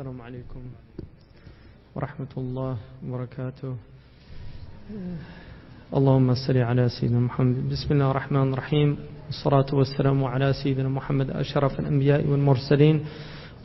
[0.00, 0.62] السلام عليكم
[1.92, 3.72] ورحمة الله وبركاته.
[5.92, 7.68] اللهم صل على سيدنا محمد.
[7.68, 8.96] بسم الله الرحمن الرحيم.
[9.28, 13.04] والصلاة والسلام على سيدنا محمد أشرف الأنبياء والمرسلين.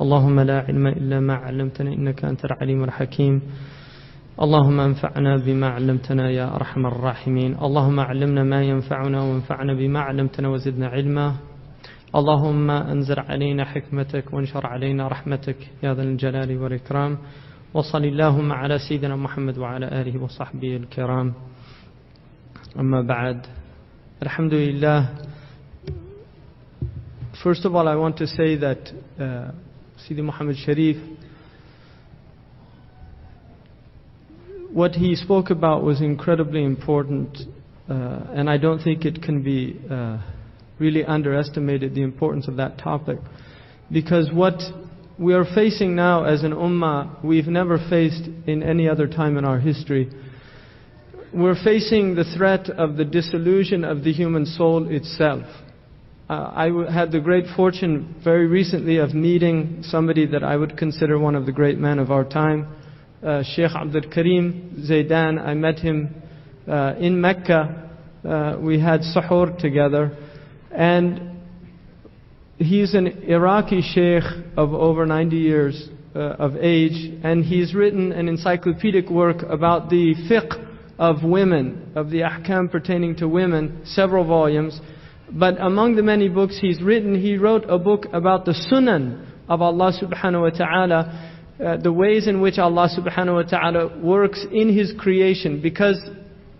[0.01, 3.41] اللهم لا علم إلا ما علمتنا إنك أنت العليم الحكيم.
[4.35, 7.63] اللهم انفعنا بما علمتنا يا أرحم الراحمين.
[7.63, 11.54] اللهم علمنا ما ينفعنا وانفعنا بما علمتنا وزدنا علما.
[12.15, 17.17] اللهم أنزل علينا حكمتك وانشر علينا رحمتك يا ذا الجلال والإكرام
[17.73, 21.33] وصل اللهم على سيدنا محمد وعلى آله وصحبه الكرام
[22.79, 23.45] أما بعد
[24.23, 25.09] الحمد لله
[27.43, 28.79] First of all, I want to say that
[29.19, 29.51] uh,
[30.09, 30.95] Muhammad Sharif,
[34.71, 37.37] what he spoke about was incredibly important,
[37.89, 40.17] uh, and I don't think it can be uh,
[40.79, 43.19] really underestimated the importance of that topic.
[43.91, 44.61] Because what
[45.17, 49.45] we are facing now as an ummah, we've never faced in any other time in
[49.45, 50.11] our history.
[51.33, 55.43] We're facing the threat of the dissolution of the human soul itself.
[56.27, 60.75] Uh, I w- had the great fortune very recently of meeting somebody that I would
[60.75, 62.67] consider one of the great men of our time,
[63.23, 65.39] uh, Sheikh Abdul Karim Zaidan.
[65.39, 66.15] I met him
[66.67, 67.91] uh, in Mecca.
[68.27, 70.17] Uh, we had suhoor together.
[70.75, 71.39] And
[72.57, 74.23] he's an Iraqi sheikh
[74.57, 80.15] of over 90 years uh, of age, and he's written an encyclopedic work about the
[80.29, 84.79] fiqh of women, of the ahkam pertaining to women, several volumes.
[85.31, 89.61] But among the many books he's written, he wrote a book about the sunan of
[89.61, 91.31] Allah subhanahu wa ta'ala,
[91.63, 95.61] uh, the ways in which Allah subhanahu wa ta'ala works in His creation.
[95.61, 96.01] Because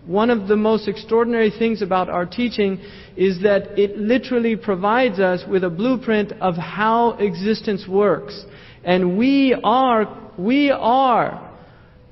[0.06, 2.80] one of the most extraordinary things about our teaching
[3.16, 8.44] is that it literally provides us with a blueprint of how existence works.
[8.84, 11.42] And we are, we are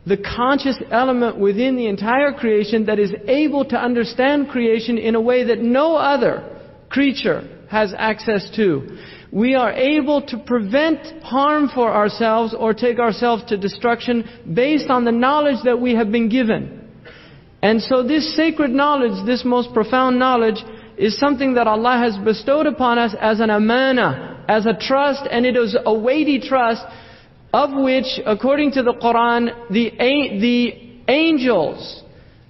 [0.06, 5.20] the conscious element within the entire creation that is able to understand creation in a
[5.20, 6.60] way that no other
[6.90, 8.98] creature has access to.
[9.32, 15.04] We are able to prevent harm for ourselves or take ourselves to destruction based on
[15.04, 16.88] the knowledge that we have been given.
[17.62, 20.62] And so this sacred knowledge, this most profound knowledge,
[20.96, 25.44] is something that Allah has bestowed upon us as an amana, as a trust, and
[25.44, 26.84] it is a weighty trust,
[27.52, 32.02] of which, according to the Quran, the, the angels,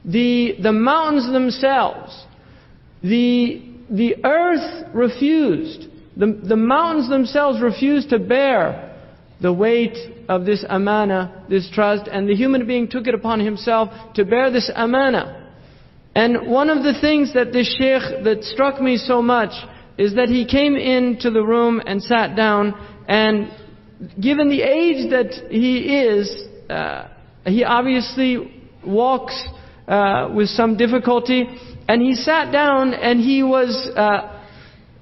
[0.05, 2.25] the, the mountains themselves,
[3.03, 8.97] the, the earth refused, the, the mountains themselves refused to bear
[9.41, 9.97] the weight
[10.29, 14.51] of this amana, this trust, and the human being took it upon himself to bear
[14.51, 15.44] this amana.
[16.15, 19.53] And one of the things that this sheikh that struck me so much
[19.99, 22.75] is that he came into the room and sat down,
[23.09, 23.51] and
[24.21, 27.09] given the age that he is, uh,
[27.45, 29.41] he obviously walks
[29.89, 31.47] uh, with some difficulty,
[31.89, 34.43] and he sat down and he was uh,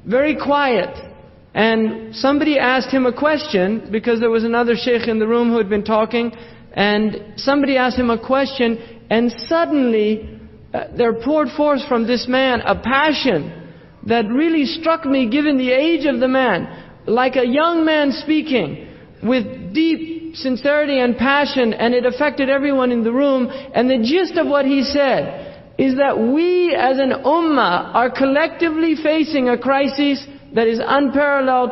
[0.06, 1.11] very quiet.
[1.55, 5.59] And somebody asked him a question because there was another sheikh in the room who
[5.59, 6.33] had been talking,
[6.73, 10.41] and somebody asked him a question, and suddenly
[10.72, 13.71] Uh, there poured forth from this man a passion
[14.06, 16.66] that really struck me given the age of the man,
[17.06, 18.88] like a young man speaking
[19.22, 23.49] with deep sincerity and passion, and it affected everyone in the room.
[23.50, 28.94] And the gist of what he said is that we as an ummah are collectively
[28.97, 30.25] facing a crisis
[30.55, 31.71] that is unparalleled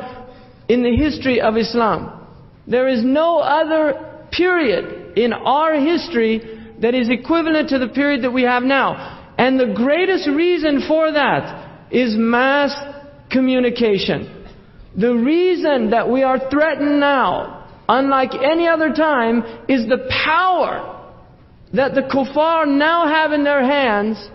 [0.69, 2.27] in the history of Islam.
[2.67, 8.33] There is no other period in our history that is equivalent to the period that
[8.33, 9.35] we have now.
[9.39, 12.75] And the greatest reason for that is mass
[13.31, 14.47] communication.
[14.97, 20.97] The reason that we are threatened now, unlike any other time, is the power
[21.73, 24.29] that the kuffar now have in their hands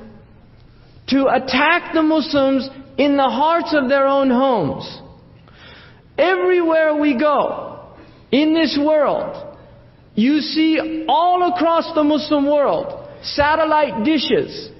[1.07, 5.01] to attack the Muslims in the hearts of their own homes.
[6.17, 7.94] Everywhere we go
[8.31, 9.54] in this world,
[10.16, 14.72] you see all across the Muslim world satellite dishes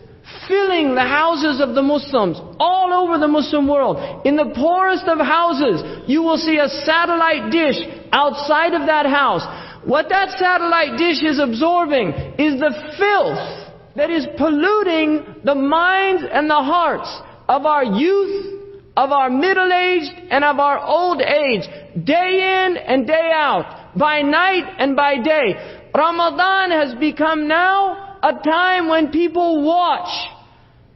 [0.48, 4.26] filling the houses of the Muslims all over the Muslim world.
[4.26, 7.78] In the poorest of houses, you will see a satellite dish
[8.12, 9.44] outside of that house.
[9.86, 12.10] What that satellite dish is absorbing
[12.40, 17.10] is the filth that is polluting the minds and the hearts
[17.48, 18.65] of our youth,
[18.96, 21.64] of our middle aged, and of our old age,
[22.06, 25.90] day in and day out, by night and by day.
[25.94, 30.10] Ramadan has become now a time when people watch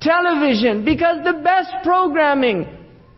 [0.01, 2.67] television because the best programming,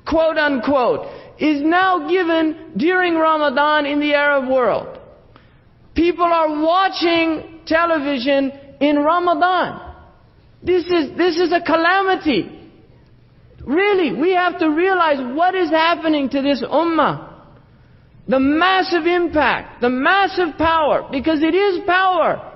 [0.07, 1.07] quote unquote,
[1.39, 4.99] is now given during Ramadan in the Arab world.
[5.95, 9.95] People are watching television in Ramadan.
[10.63, 12.60] This is, this is a calamity.
[13.65, 17.29] Really, we have to realize what is happening to this ummah.
[18.27, 22.47] The massive impact, the massive power, because it is power.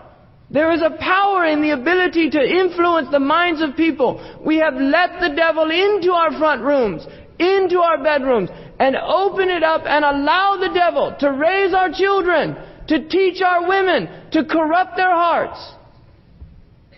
[0.50, 4.22] There is a power in the ability to influence the minds of people.
[4.46, 7.06] We have let the devil into our front rooms,
[7.40, 8.50] into our bedrooms,
[8.80, 12.56] and open it up and allow the devil to raise our children,
[12.88, 15.60] to teach our women, to corrupt their hearts.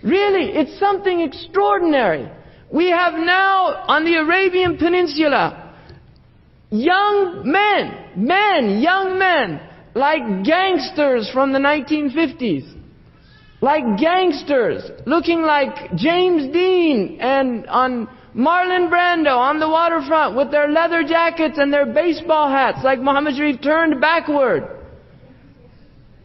[0.04, 2.30] Really, it's something extraordinary.
[2.72, 5.68] We have now on the Arabian Peninsula
[6.70, 9.62] young men, men, young men,
[9.96, 12.74] like gangsters from the 1950s.
[13.60, 20.70] Like gangsters, looking like James Dean and on Marlon Brando on the waterfront with their
[20.70, 24.64] leather jackets and their baseball hats, like Muhammad Sharif turned backward.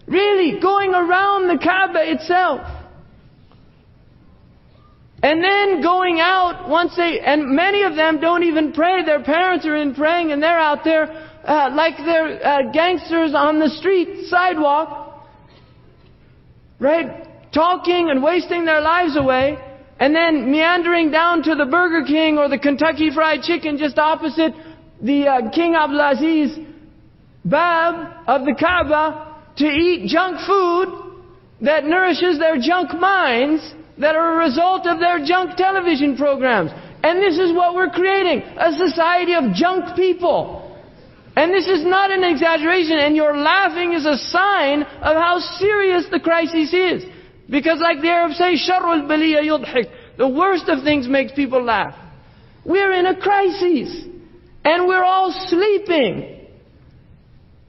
[0.06, 2.60] Really, going around the Kaaba itself.
[5.22, 9.04] And then going out once they, and many of them don't even pray.
[9.04, 11.04] Their parents are in praying and they're out there
[11.44, 15.28] uh, like they're uh, gangsters on the street, sidewalk.
[16.80, 17.52] Right?
[17.52, 19.58] Talking and wasting their lives away.
[20.00, 24.52] And then meandering down to the Burger King or the Kentucky Fried Chicken just opposite
[25.00, 26.66] the uh, King Abdulaziz
[27.44, 31.12] Bab of the Kaaba to eat junk food
[31.60, 36.70] that nourishes their junk minds that are a result of their junk television programs.
[37.02, 40.60] And this is what we're creating a society of junk people.
[41.34, 46.06] And this is not an exaggeration, and your laughing is a sign of how serious
[46.10, 47.04] the crisis is.
[47.48, 49.08] Because, like the Arabs say, sharul.
[50.18, 51.94] The worst of things makes people laugh.
[52.64, 54.04] We're in a crisis.
[54.64, 56.48] And we're all sleeping.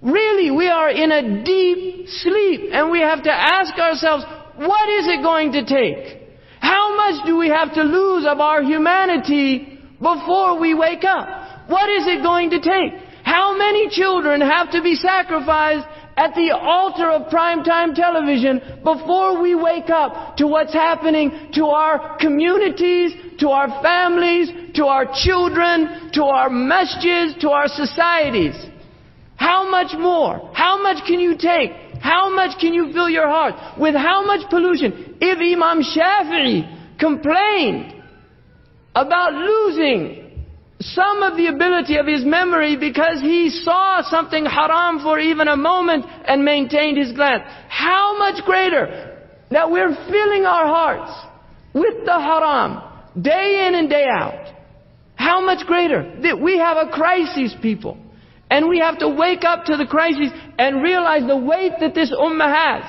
[0.01, 2.69] Really, we are in a deep sleep.
[2.71, 4.25] And we have to ask ourselves,
[4.57, 6.21] what is it going to take?
[6.59, 11.69] How much do we have to lose of our humanity before we wake up?
[11.69, 12.93] What is it going to take?
[13.23, 19.55] How many children have to be sacrificed at the altar of primetime television before we
[19.55, 26.23] wake up to what's happening to our communities, to our families, to our children, to
[26.23, 28.55] our masjids, to our societies?
[29.35, 30.51] How much more?
[30.53, 31.71] How much can you take?
[32.03, 33.79] How much can you fill your heart?
[33.79, 35.15] With how much pollution?
[35.21, 38.03] If Imam Shafi'i complained
[38.93, 40.43] about losing
[40.81, 45.55] some of the ability of his memory because he saw something haram for even a
[45.55, 47.43] moment and maintained his glance.
[47.69, 49.17] How much greater
[49.51, 51.13] that we're filling our hearts
[51.73, 52.81] with the haram
[53.21, 54.53] day in and day out.
[55.15, 57.97] How much greater that we have a crisis, people.
[58.53, 60.29] And we have to wake up to the crisis
[60.59, 62.83] and realize the weight that this ummah has.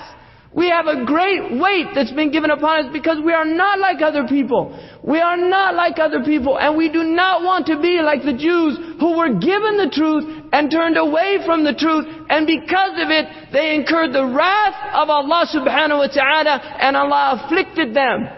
[0.52, 4.02] We have a great weight that's been given upon us because we are not like
[4.02, 4.78] other people.
[5.02, 8.36] We are not like other people and we do not want to be like the
[8.36, 13.08] Jews who were given the truth and turned away from the truth and because of
[13.08, 18.28] it they incurred the wrath of Allah subhanahu wa ta'ala and Allah afflicted them.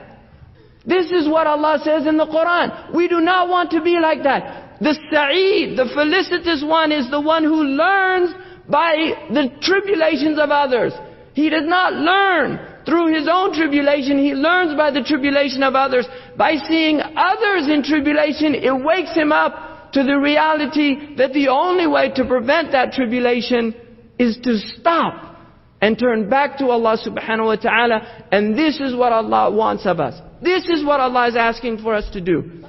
[0.86, 2.94] This is what Allah says in the Quran.
[2.94, 4.65] We do not want to be like that.
[4.80, 8.34] The Sa'id, the felicitous one is the one who learns
[8.68, 10.92] by the tribulations of others.
[11.34, 14.18] He does not learn through his own tribulation.
[14.18, 16.06] He learns by the tribulation of others.
[16.36, 21.86] By seeing others in tribulation, it wakes him up to the reality that the only
[21.86, 23.74] way to prevent that tribulation
[24.18, 25.36] is to stop
[25.80, 28.26] and turn back to Allah subhanahu wa ta'ala.
[28.32, 30.20] And this is what Allah wants of us.
[30.42, 32.64] This is what Allah is asking for us to do.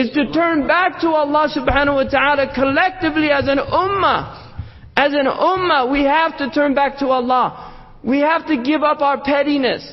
[0.00, 4.22] Is to turn back to Allah subhanahu wa ta'ala collectively as an ummah.
[4.96, 7.98] As an ummah, we have to turn back to Allah.
[8.02, 9.84] We have to give up our pettiness.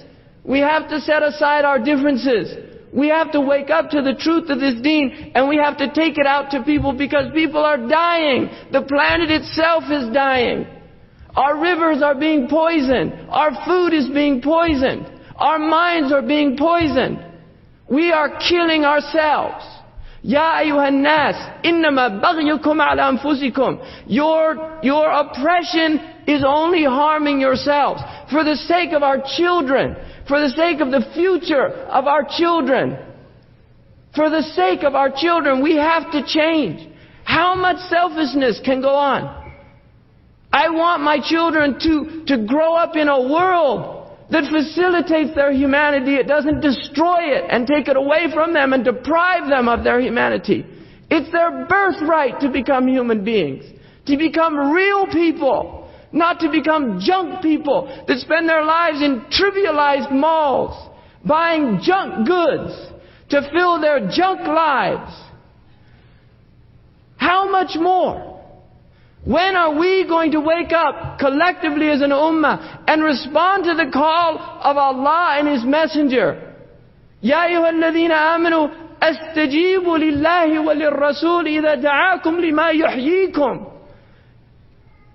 [0.45, 2.55] We have to set aside our differences.
[2.93, 5.91] We have to wake up to the truth of this deen and we have to
[5.91, 8.49] take it out to people because people are dying.
[8.71, 10.67] The planet itself is dying.
[11.35, 13.11] Our rivers are being poisoned.
[13.29, 15.05] Our food is being poisoned.
[15.35, 17.19] Our minds are being poisoned.
[17.89, 19.65] We are killing ourselves.
[20.27, 23.79] Ya ayuhan nas, innama baghyukum ala anfusikum.
[24.07, 28.01] Your, your oppression is only harming yourselves.
[28.29, 29.95] For the sake of our children,
[30.27, 32.97] for the sake of the future of our children,
[34.13, 36.85] for the sake of our children, we have to change.
[37.23, 39.53] How much selfishness can go on?
[40.51, 43.96] I want my children to, to grow up in a world
[44.31, 46.15] that facilitates their humanity.
[46.15, 49.99] It doesn't destroy it and take it away from them and deprive them of their
[49.99, 50.65] humanity.
[51.09, 53.63] It's their birthright to become human beings,
[54.07, 60.11] to become real people Not to become junk people that spend their lives in trivialized
[60.11, 60.89] malls,
[61.25, 62.73] buying junk goods
[63.29, 65.11] to fill their junk lives.
[67.17, 68.36] How much more?
[69.26, 73.90] When are we going to wake up collectively as an ummah and respond to the
[73.92, 76.48] call of Allah and His Messenger?
[77.22, 78.68] يا أيها الذين آمنوا
[79.02, 83.66] استجيبوا لله وللرسول إذا دعاكم لما يحييكم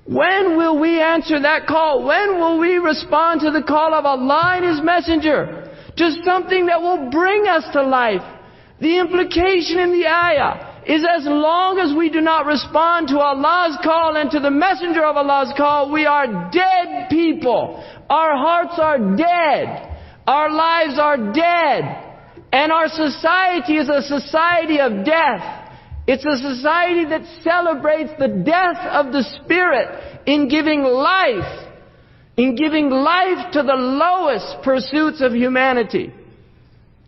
[0.07, 2.05] When will we answer that call?
[2.05, 5.69] When will we respond to the call of Allah and His Messenger?
[5.97, 8.23] To something that will bring us to life.
[8.79, 13.78] The implication in the ayah is as long as we do not respond to Allah's
[13.84, 17.82] call and to the messenger of Allah's call, we are dead people.
[18.10, 19.98] Our hearts are dead.
[20.26, 22.08] Our lives are dead.
[22.52, 25.70] And our society is a society of death.
[26.06, 31.68] It's a society that celebrates the death of the spirit in giving life,
[32.36, 36.12] in giving life to the lowest pursuits of humanity.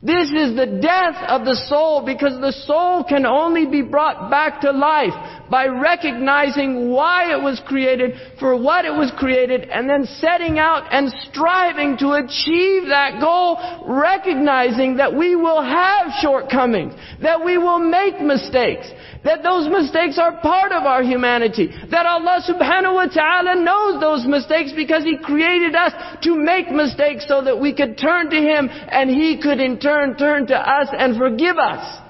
[0.05, 4.61] This is the death of the soul because the soul can only be brought back
[4.61, 5.15] to life
[5.51, 10.85] by recognizing why it was created, for what it was created, and then setting out
[10.93, 13.57] and striving to achieve that goal,
[13.89, 16.93] recognizing that we will have shortcomings,
[17.23, 18.87] that we will make mistakes,
[19.25, 21.73] that those mistakes are part of our humanity.
[21.91, 25.93] That Allah subhanahu wa ta'ala knows those mistakes because He created us
[26.25, 29.94] to make mistakes so that we could turn to Him and He could in turn
[30.19, 32.01] turn to us and forgive us.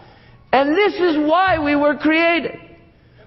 [0.53, 2.53] And this is why we were created.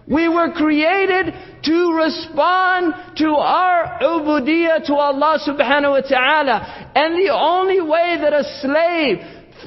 [0.08, 1.34] We were created
[1.64, 6.92] to respond to our ubudiyah to Allah subhanahu wa ta'ala.
[6.96, 9.18] And the only way that a slave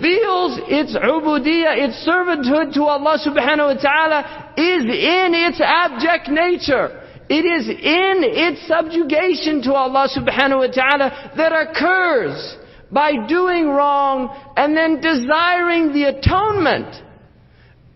[0.01, 6.97] feels its ubudiyah, its servanthood to Allah subhanahu wa ta'ala is in its abject nature.
[7.29, 12.57] It is in its subjugation to Allah subhanahu wa ta'ala that occurs
[12.93, 16.97] by doing wrong and then desiring the atonement.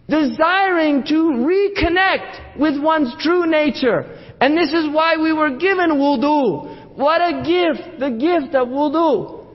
[0.09, 4.05] Desiring to reconnect with one's true nature.
[4.41, 6.97] And this is why we were given wudu.
[6.97, 9.47] What a gift, the gift of wudu.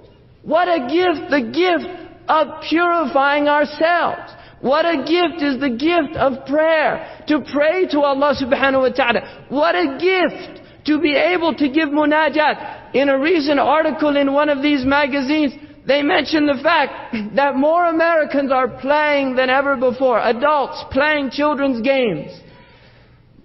[0.43, 4.33] What a gift, the gift of purifying ourselves.
[4.61, 7.23] What a gift is the gift of prayer.
[7.27, 9.45] To pray to Allah subhanahu wa ta'ala.
[9.49, 10.58] What a gift
[10.89, 12.95] to be able to give munajat.
[12.95, 15.53] In a recent article in one of these magazines,
[15.85, 20.19] they mentioned the fact that more Americans are playing than ever before.
[20.19, 22.31] Adults playing children's games.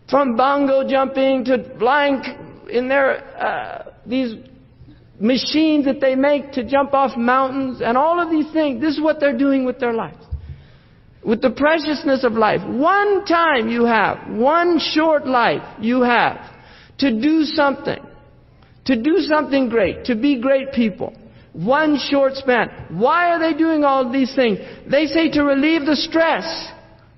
[0.08, 2.22] From bungee jumping to flying
[2.70, 3.08] in their,
[3.38, 4.36] uh, these
[5.20, 8.80] machines that they make to jump off mountains and all of these things.
[8.80, 10.24] This is what they're doing with their lives.
[11.22, 12.60] With the preciousness of life.
[12.66, 16.53] One time you have, one short life you have
[16.98, 18.02] to do something.
[18.86, 20.04] To do something great.
[20.06, 21.14] To be great people.
[21.52, 22.68] One short span.
[22.90, 24.58] Why are they doing all these things?
[24.90, 26.68] They say to relieve the stress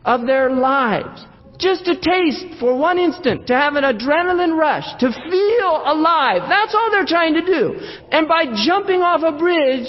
[0.05, 1.25] of their lives.
[1.59, 6.43] Just a taste for one instant, to have an adrenaline rush, to feel alive.
[6.51, 7.81] That's all they're trying to do.
[8.13, 9.87] And by jumping off a bridge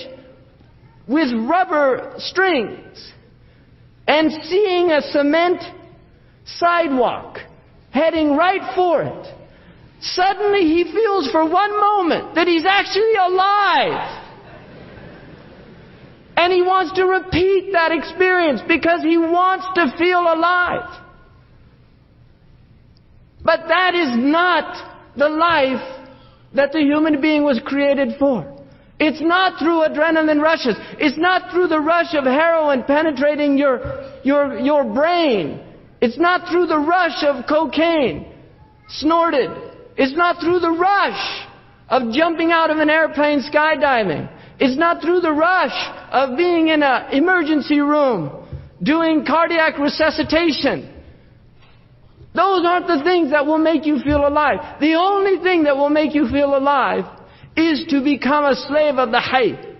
[1.08, 3.12] with rubber strings
[4.08, 5.62] and seeing a cement
[6.46, 7.40] sidewalk
[7.92, 9.36] heading right for it,
[10.00, 14.24] suddenly he feels for one moment that he's actually alive.
[16.36, 21.04] And he wants to repeat that experience because he wants to feel alive.
[23.44, 25.82] But that is not the life
[26.54, 28.54] that the human being was created for.
[29.00, 30.76] It's not through adrenaline rushes.
[31.00, 35.64] It's not through the rush of heroin penetrating your, your, your brain.
[36.02, 38.32] It's not through the rush of cocaine
[38.90, 39.50] snorted.
[39.98, 41.48] It's not through the rush
[41.90, 44.30] of jumping out of an airplane skydiving.
[44.60, 45.76] It's not through the rush
[46.12, 48.46] of being in an emergency room
[48.82, 50.94] doing cardiac resuscitation.
[52.36, 54.80] Those aren't the things that will make you feel alive.
[54.80, 57.06] The only thing that will make you feel alive
[57.56, 59.76] is to become a slave of the hayy.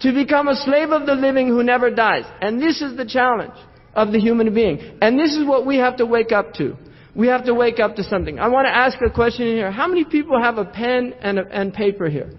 [0.00, 2.24] To become a slave of the living who never dies.
[2.40, 3.52] And this is the challenge
[3.94, 4.98] of the human being.
[5.02, 6.76] And this is what we have to wake up to.
[7.18, 8.38] We have to wake up to something.
[8.38, 9.72] I want to ask a question here.
[9.72, 12.30] How many people have a pen and, a, and paper here?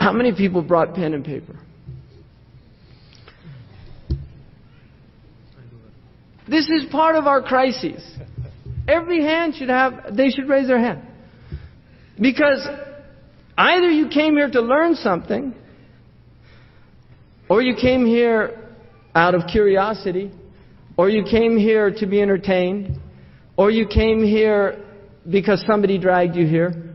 [0.00, 1.56] How many people brought pen and paper?
[6.48, 8.04] This is part of our crises.
[8.88, 11.02] Every hand should have, they should raise their hand.
[12.20, 12.66] Because
[13.56, 15.54] either you came here to learn something,
[17.48, 18.58] or you came here
[19.14, 20.32] out of curiosity,
[20.96, 22.98] or you came here to be entertained,
[23.56, 24.82] or you came here
[25.30, 26.92] because somebody dragged you here.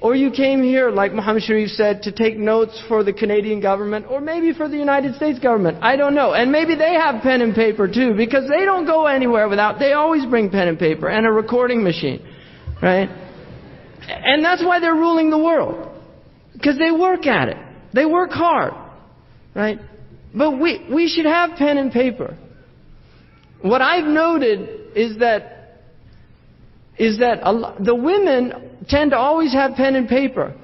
[0.00, 4.06] Or you came here, like Muhammad Sharif said, to take notes for the Canadian government,
[4.08, 5.78] or maybe for the United States government.
[5.82, 6.34] I don't know.
[6.34, 9.94] And maybe they have pen and paper too, because they don't go anywhere without, they
[9.94, 12.24] always bring pen and paper and a recording machine.
[12.80, 13.08] Right?
[14.08, 15.90] And that's why they're ruling the world.
[16.52, 17.56] Because they work at it.
[17.92, 18.74] They work hard.
[19.52, 19.80] Right?
[20.32, 22.36] But we, we should have pen and paper.
[23.62, 25.57] What I've noted is that
[26.98, 27.40] is that
[27.80, 30.54] the women tend to always have pen and paper.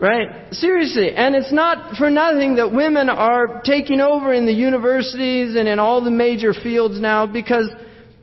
[0.00, 0.52] Right?
[0.52, 1.10] Seriously.
[1.12, 5.80] And it's not for nothing that women are taking over in the universities and in
[5.80, 7.68] all the major fields now because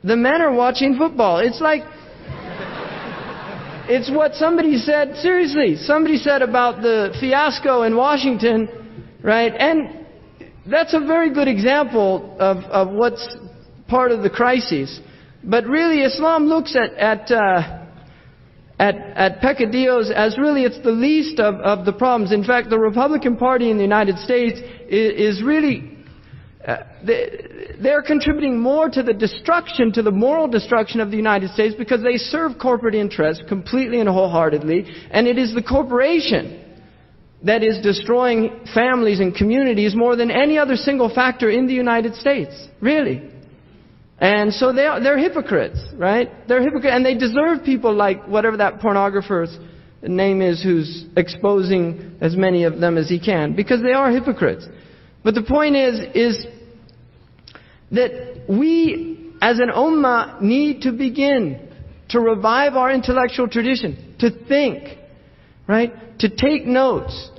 [0.02, 1.38] the men are watching football.
[1.38, 1.82] It's like,
[3.88, 9.52] it's what somebody said, seriously, somebody said about the fiasco in Washington, right?
[9.52, 10.06] And
[10.68, 13.36] that's a very good example of, of what's
[13.86, 14.98] part of the crisis.
[15.46, 17.84] But really, Islam looks at, at, uh,
[18.80, 22.32] at, at peccadillos as really it's the least of, of the problems.
[22.32, 25.98] In fact, the Republican Party in the United States is, is really,
[26.66, 31.50] uh, they, they're contributing more to the destruction, to the moral destruction of the United
[31.50, 36.64] States because they serve corporate interests completely and wholeheartedly, and it is the corporation
[37.44, 42.16] that is destroying families and communities more than any other single factor in the United
[42.16, 42.66] States.
[42.80, 43.30] Really.
[44.18, 46.30] And so they are, they're hypocrites, right?
[46.48, 49.58] They're hypocrites, and they deserve people like whatever that pornographer's
[50.02, 54.66] name is who's exposing as many of them as he can, because they are hypocrites.
[55.22, 56.46] But the point is, is
[57.90, 61.68] that we as an ummah need to begin
[62.08, 64.98] to revive our intellectual tradition, to think,
[65.66, 66.18] right?
[66.20, 67.30] To take notes,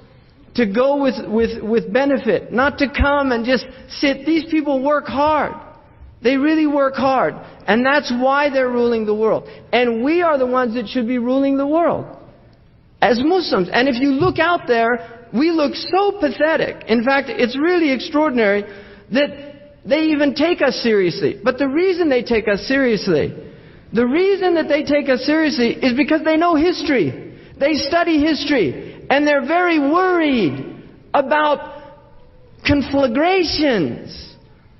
[0.56, 4.26] to go with, with, with benefit, not to come and just sit.
[4.26, 5.56] These people work hard.
[6.22, 7.36] They really work hard.
[7.68, 9.48] And that's why they're ruling the world.
[9.72, 12.06] And we are the ones that should be ruling the world.
[13.02, 13.70] As Muslims.
[13.72, 16.86] And if you look out there, we look so pathetic.
[16.88, 18.63] In fact, it's really extraordinary
[19.12, 21.39] that they even take us seriously.
[21.44, 23.34] But the reason they take us seriously,
[23.94, 27.38] the reason that they take us seriously is because they know history.
[27.60, 29.06] They study history.
[29.10, 31.84] And they're very worried about
[32.65, 34.27] conflagrations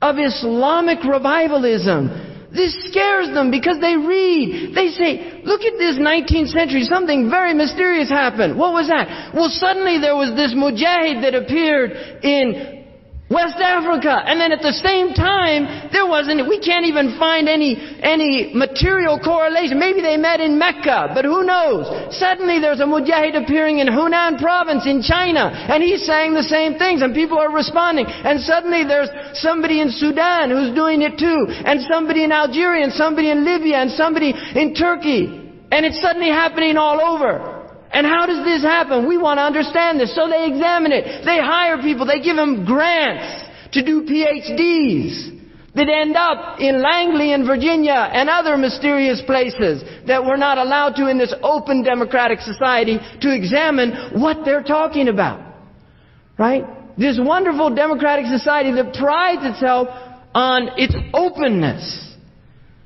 [0.02, 2.28] of Islamic revivalism.
[2.54, 4.74] This scares them because they read.
[4.74, 8.58] They say, look at this 19th century, something very mysterious happened.
[8.58, 9.34] What was that?
[9.36, 11.92] Well, suddenly there was this mujahid that appeared
[12.24, 12.77] in
[13.30, 14.24] West Africa.
[14.24, 19.20] And then at the same time, there wasn't, we can't even find any, any material
[19.20, 19.80] correlation.
[19.80, 21.92] Maybe they met in Mecca, but who knows?
[22.16, 26.80] Suddenly there's a mujahid appearing in Hunan province in China, and he's saying the same
[26.80, 28.08] things, and people are responding.
[28.08, 32.94] And suddenly there's somebody in Sudan who's doing it too, and somebody in Algeria, and
[32.94, 35.44] somebody in Libya, and somebody in Turkey.
[35.70, 37.57] And it's suddenly happening all over.
[37.92, 39.08] And how does this happen?
[39.08, 40.14] We want to understand this.
[40.16, 41.26] So they examine it.
[41.26, 42.06] They hire people.
[42.06, 45.38] They give them grants to do PhDs
[45.76, 50.96] that end up in Langley in Virginia and other mysterious places that we're not allowed
[50.96, 55.40] to in this open democratic society to examine what they're talking about.
[56.38, 56.64] Right?
[56.98, 59.88] This wonderful democratic society that prides itself
[60.34, 62.16] on its openness.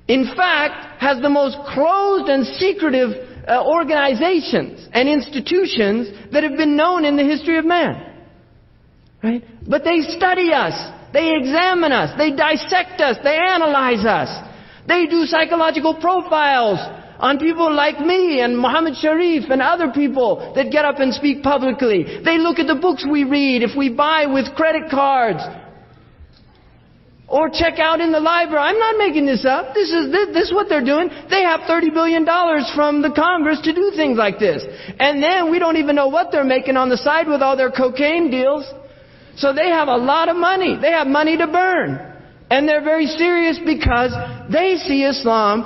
[0.08, 6.76] In fact, has the most closed and secretive uh, organizations and institutions that have been
[6.76, 8.08] known in the history of man.
[9.24, 9.44] Right?
[9.68, 10.74] But they study us.
[11.14, 12.18] They examine us.
[12.18, 13.18] They dissect us.
[13.24, 14.50] They analyze us.
[14.88, 16.80] They do psychological profiles
[17.20, 21.44] on people like me and Muhammad Sharif and other people that get up and speak
[21.44, 22.04] publicly.
[22.26, 25.40] They look at the books we read, if we buy with credit cards,
[27.32, 28.62] or check out in the library.
[28.62, 29.74] I'm not making this up.
[29.74, 31.08] This is, this, this, is what they're doing.
[31.30, 32.26] They have $30 billion
[32.76, 34.64] from the Congress to do things like this.
[35.00, 37.72] And then we don't even know what they're making on the side with all their
[37.72, 38.66] cocaine deals.
[39.38, 40.78] So they have a lot of money.
[40.80, 42.00] They have money to burn.
[42.50, 44.12] And they're very serious because
[44.52, 45.64] they see Islam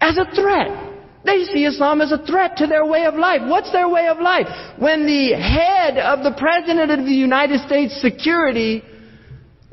[0.00, 0.94] as a threat.
[1.26, 3.42] They see Islam as a threat to their way of life.
[3.44, 4.46] What's their way of life?
[4.78, 8.82] When the head of the President of the United States Security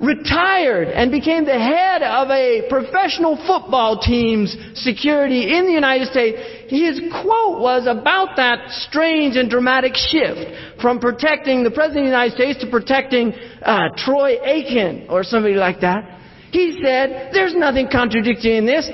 [0.03, 6.37] retired and became the head of a professional football team's security in the United States,
[6.67, 12.17] his quote was about that strange and dramatic shift from protecting the President of the
[12.17, 16.19] United States to protecting uh, Troy Aikman or somebody like that.
[16.51, 18.89] He said, there's nothing contradictory in this.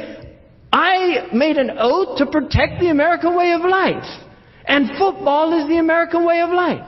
[0.72, 4.06] I made an oath to protect the American way of life.
[4.66, 6.86] And football is the American way of life.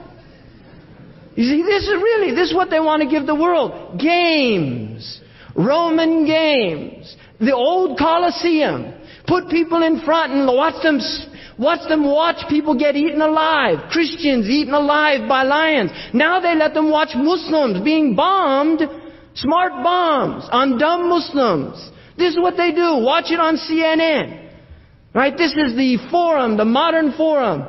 [1.34, 3.98] You see, this is really, this is what they want to give the world.
[3.98, 5.20] Games.
[5.54, 7.16] Roman games.
[7.40, 8.94] The old Colosseum.
[9.26, 11.00] Put people in front and watch them,
[11.58, 13.90] watch them watch people get eaten alive.
[13.90, 15.90] Christians eaten alive by lions.
[16.12, 18.82] Now they let them watch Muslims being bombed,
[19.34, 21.90] smart bombs on dumb Muslims.
[22.18, 22.96] This is what they do.
[22.96, 24.50] Watch it on CNN.
[25.14, 25.36] Right?
[25.36, 27.64] This is the forum, the modern forum.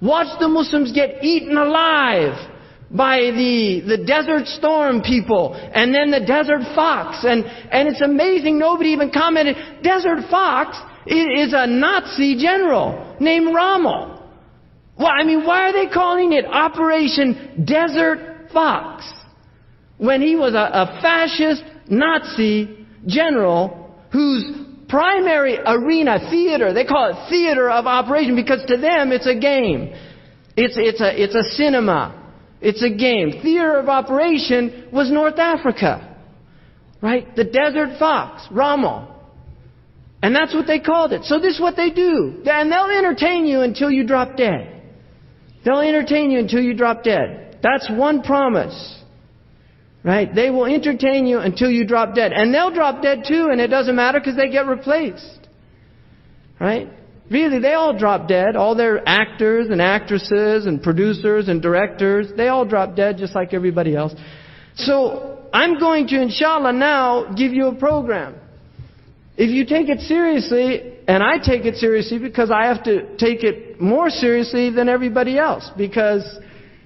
[0.00, 2.56] Watch the Muslims get eaten alive
[2.90, 7.24] by the, the desert storm people and then the desert fox.
[7.24, 9.56] And, and it's amazing, nobody even commented.
[9.82, 14.14] Desert fox is a Nazi general named Rommel.
[14.98, 19.04] Well, I mean, why are they calling it Operation Desert Fox?
[19.98, 24.44] When he was a, a fascist Nazi general whose
[24.88, 29.94] primary arena, theater, they call it theater of operation because to them it's a game.
[30.56, 32.27] It's, it's, a, it's a cinema.
[32.60, 33.40] It's a game.
[33.42, 36.16] Theater of operation was North Africa.
[37.00, 37.34] Right?
[37.36, 39.14] The desert fox, Rommel.
[40.20, 41.24] And that's what they called it.
[41.24, 42.42] So this is what they do.
[42.44, 44.82] And they'll entertain you until you drop dead.
[45.64, 47.58] They'll entertain you until you drop dead.
[47.62, 48.96] That's one promise.
[50.02, 50.32] Right?
[50.32, 52.32] They will entertain you until you drop dead.
[52.32, 55.48] And they'll drop dead too, and it doesn't matter because they get replaced.
[56.60, 56.88] Right?
[57.30, 58.56] Really, they all drop dead.
[58.56, 63.52] All their actors and actresses and producers and directors, they all drop dead just like
[63.52, 64.14] everybody else.
[64.76, 68.34] So, I'm going to, inshallah, now give you a program.
[69.36, 73.44] If you take it seriously, and I take it seriously because I have to take
[73.44, 76.24] it more seriously than everybody else, because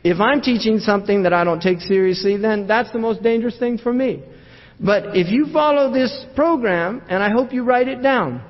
[0.04, 3.78] if I'm teaching something that I don't take seriously, then that's the most dangerous thing
[3.78, 4.22] for me.
[4.78, 8.42] But if you follow this program, and I hope you write it down,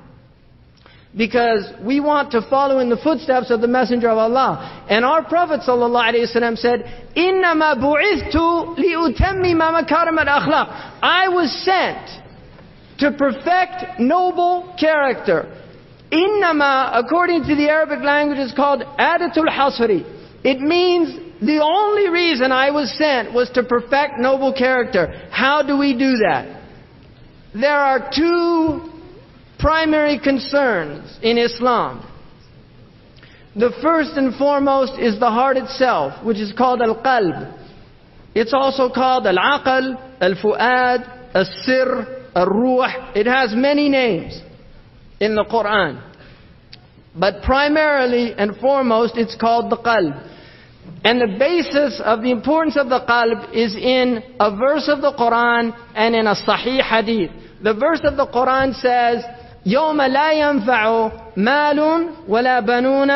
[1.16, 4.86] because we want to follow in the footsteps of the Messenger of Allah.
[4.90, 6.84] And our Prophet ﷺ said,
[7.16, 8.34] إِنَّمَا بُعِثْتُ
[8.78, 12.08] لِأُتَمِّمَ مَكَارِمَ الْأَخْلَاقِ I was sent
[12.98, 15.54] to perfect noble character.
[16.12, 20.04] إِنَّمَا, according to the Arabic language, is called adatul hasri.
[20.44, 25.28] It means the only reason I was sent was to perfect noble character.
[25.30, 26.62] How do we do that?
[27.54, 28.91] There are two
[29.63, 32.05] primary concerns in Islam.
[33.55, 37.37] The first and foremost is the heart itself, which is called al-qalb.
[38.35, 43.13] It's also called al-aql, al-fu'ad, al-sir, al-ruh.
[43.15, 44.41] It has many names
[45.21, 46.11] in the Quran.
[47.15, 50.31] But primarily and foremost, it's called the qalb.
[51.05, 55.13] And the basis of the importance of the qalb is in a verse of the
[55.13, 57.31] Quran and in a sahih hadith.
[57.61, 59.23] The verse of the Quran says,
[59.66, 63.10] يوم لا ينفع مال ولا بنون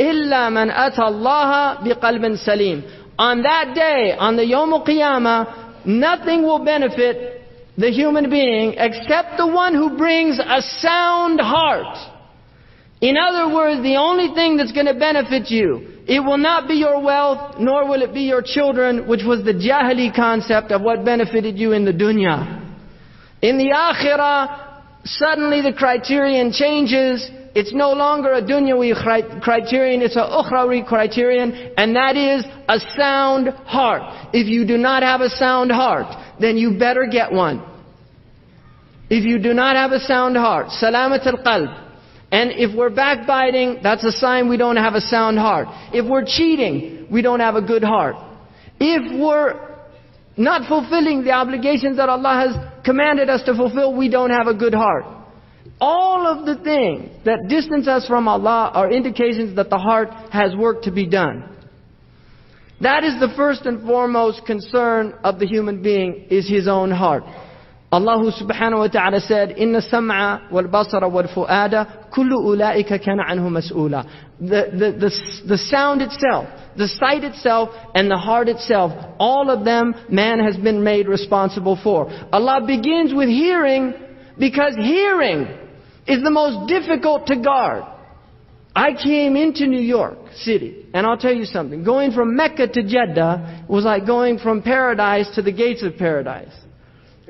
[0.00, 2.82] إلا من أتى الله بقلب سليم.
[3.18, 7.42] On that day, on the Yom Qiyamah, nothing will benefit
[7.78, 11.96] the human being except the one who brings a sound heart.
[13.00, 16.74] In other words, the only thing that's going to benefit you it will not be
[16.74, 21.04] your wealth, nor will it be your children, which was the jahili concept of what
[21.04, 22.62] benefited you in the dunya.
[23.42, 24.69] In the akhirah,
[25.03, 27.29] suddenly the criterion changes.
[27.53, 28.93] It's no longer a dunyawi
[29.41, 34.29] criterion, it's a ukhrawi criterion, and that is a sound heart.
[34.33, 36.07] If you do not have a sound heart,
[36.39, 37.61] then you better get one.
[39.09, 41.89] If you do not have a sound heart, salamat al-qalb,
[42.31, 45.67] and if we're backbiting, that's a sign we don't have a sound heart.
[45.93, 48.15] If we're cheating, we don't have a good heart.
[48.79, 49.59] If we're
[50.37, 54.53] not fulfilling the obligations that Allah has commanded us to fulfill, we don't have a
[54.53, 55.05] good heart.
[55.79, 60.55] All of the things that distance us from Allah are indications that the heart has
[60.55, 61.47] work to be done.
[62.81, 67.23] That is the first and foremost concern of the human being, is his own heart.
[67.93, 73.49] Allah subhanahu wa ta'ala said, Inna sam'a wal basara wal fu'ada, kullu ula'ika kana anhu
[73.49, 74.09] mas'ula.
[74.39, 79.65] The, the, the, the sound itself, the sight itself, and the heart itself, all of
[79.65, 82.09] them man has been made responsible for.
[82.31, 83.93] Allah begins with hearing,
[84.39, 85.47] because hearing
[86.07, 87.83] is the most difficult to guard.
[88.73, 91.83] I came into New York City, and I'll tell you something.
[91.83, 96.53] Going from Mecca to Jeddah was like going from paradise to the gates of paradise.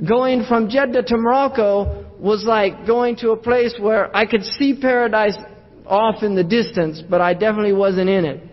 [0.08, 4.78] Going from Jeddah to Morocco was like going to a place where I could see
[4.80, 5.38] paradise
[5.86, 8.44] off in the distance, but I definitely wasn't in it.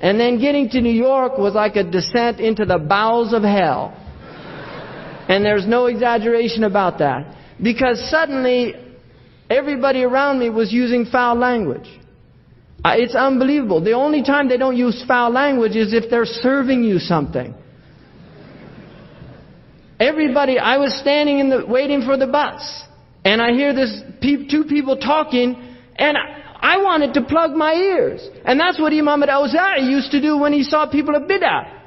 [0.00, 3.94] And then getting to New York was like a descent into the bowels of hell.
[5.28, 7.36] And there's no exaggeration about that.
[7.62, 8.74] Because suddenly,
[9.48, 11.88] everybody around me was using foul language.
[12.84, 13.82] It's unbelievable.
[13.82, 17.54] The only time they don't use foul language is if they're serving you something.
[20.00, 22.62] Everybody, I was standing in the, waiting for the bus,
[23.22, 25.54] and I hear this pe- two people talking,
[25.96, 26.16] and
[26.62, 28.26] I, wanted to plug my ears.
[28.46, 31.80] And that's what Imam al-Awza'i used to do when he saw people of bid'ah.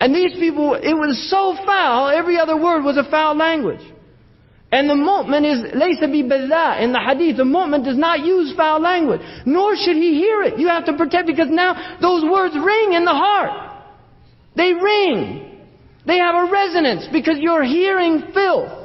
[0.00, 3.82] And these people, it was so foul, every other word was a foul language.
[4.70, 7.36] And the mu'min is laysa bi badah in the hadith.
[7.36, 10.58] The mu'min does not use foul language, nor should he hear it.
[10.60, 13.84] You have to protect because now those words ring in the heart.
[14.56, 15.51] They ring.
[16.04, 18.80] They have a resonance because you're hearing filth.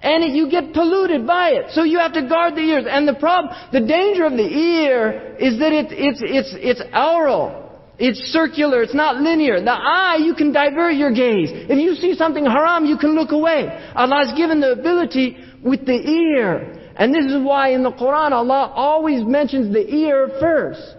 [0.00, 1.72] And you get polluted by it.
[1.72, 2.84] So you have to guard the ears.
[2.88, 7.68] And the problem, the danger of the ear is that it, it's, it's, it's aural.
[7.98, 9.60] It's circular, it's not linear.
[9.60, 11.50] The eye, you can divert your gaze.
[11.52, 13.66] If you see something haram, you can look away.
[13.96, 16.92] Allah has given the ability with the ear.
[16.94, 20.97] And this is why in the Quran Allah always mentions the ear first.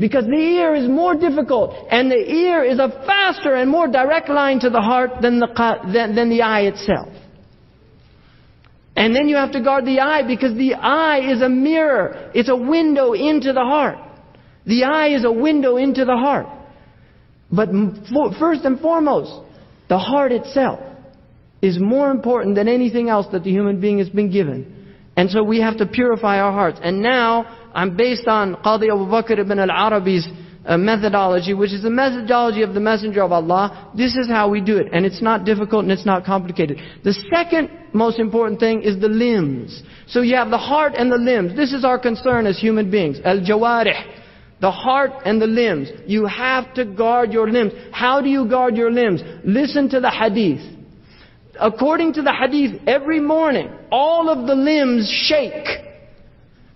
[0.00, 4.30] Because the ear is more difficult, and the ear is a faster and more direct
[4.30, 5.48] line to the heart than the,
[5.92, 7.08] than, than the eye itself.
[8.96, 12.30] And then you have to guard the eye because the eye is a mirror.
[12.34, 13.98] It's a window into the heart.
[14.64, 16.46] The eye is a window into the heart.
[17.52, 17.68] But
[18.38, 19.32] first and foremost,
[19.88, 20.80] the heart itself
[21.60, 24.94] is more important than anything else that the human being has been given.
[25.16, 26.80] And so we have to purify our hearts.
[26.82, 30.28] And now, I'm based on Qadi Abu Bakr ibn al-Arabi's
[30.64, 33.92] uh, methodology, which is the methodology of the Messenger of Allah.
[33.96, 34.88] This is how we do it.
[34.92, 36.78] And it's not difficult and it's not complicated.
[37.02, 39.82] The second most important thing is the limbs.
[40.06, 41.56] So you have the heart and the limbs.
[41.56, 43.18] This is our concern as human beings.
[43.24, 44.16] Al-jawarih.
[44.60, 45.88] The heart and the limbs.
[46.06, 47.72] You have to guard your limbs.
[47.92, 49.22] How do you guard your limbs?
[49.42, 50.60] Listen to the hadith.
[51.58, 55.89] According to the hadith, every morning, all of the limbs shake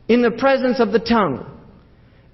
[0.09, 1.47] in the presence of the tongue.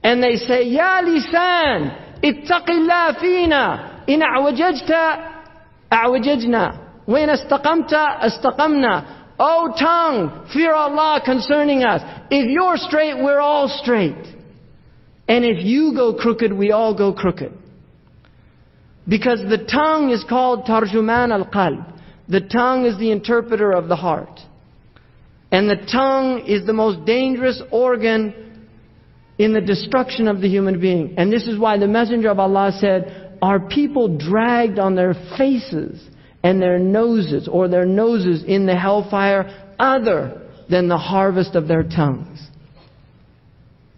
[0.02, 5.42] And they say, Ya lisan, ittaqillah fina, in a'wajajta,
[5.90, 7.06] a'wajajna.
[7.06, 9.16] When istaqamta, istaqamna.
[9.38, 12.02] O tongue, fear Allah concerning us.
[12.30, 14.26] If you're straight, we're all straight.
[15.26, 17.52] And if you go crooked, we all go crooked.
[19.08, 21.86] Because the tongue is called tarjuman al-qalb.
[22.28, 24.40] The tongue is the interpreter of the heart.
[25.52, 28.66] And the tongue is the most dangerous organ
[29.38, 31.14] in the destruction of the human being.
[31.16, 36.08] And this is why the Messenger of Allah said, Are people dragged on their faces
[36.42, 41.82] and their noses, or their noses in the hellfire, other than the harvest of their
[41.82, 42.50] tongues?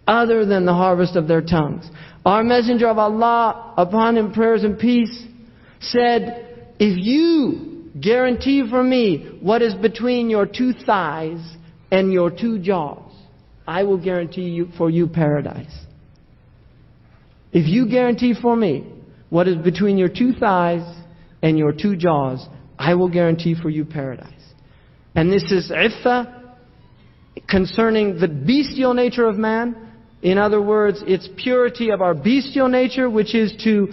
[0.07, 1.89] other than the harvest of their tongues.
[2.25, 5.23] Our messenger of Allah, upon him prayers and peace,
[5.79, 11.39] said, if you guarantee for me what is between your two thighs
[11.91, 13.11] and your two jaws,
[13.67, 15.73] I will guarantee you for you paradise.
[17.51, 18.91] If you guarantee for me
[19.29, 20.83] what is between your two thighs
[21.41, 22.45] and your two jaws,
[22.79, 24.29] I will guarantee for you paradise.
[25.15, 26.41] And this is iffa
[27.47, 33.09] concerning the bestial nature of man, in other words, it's purity of our bestial nature,
[33.09, 33.89] which is to,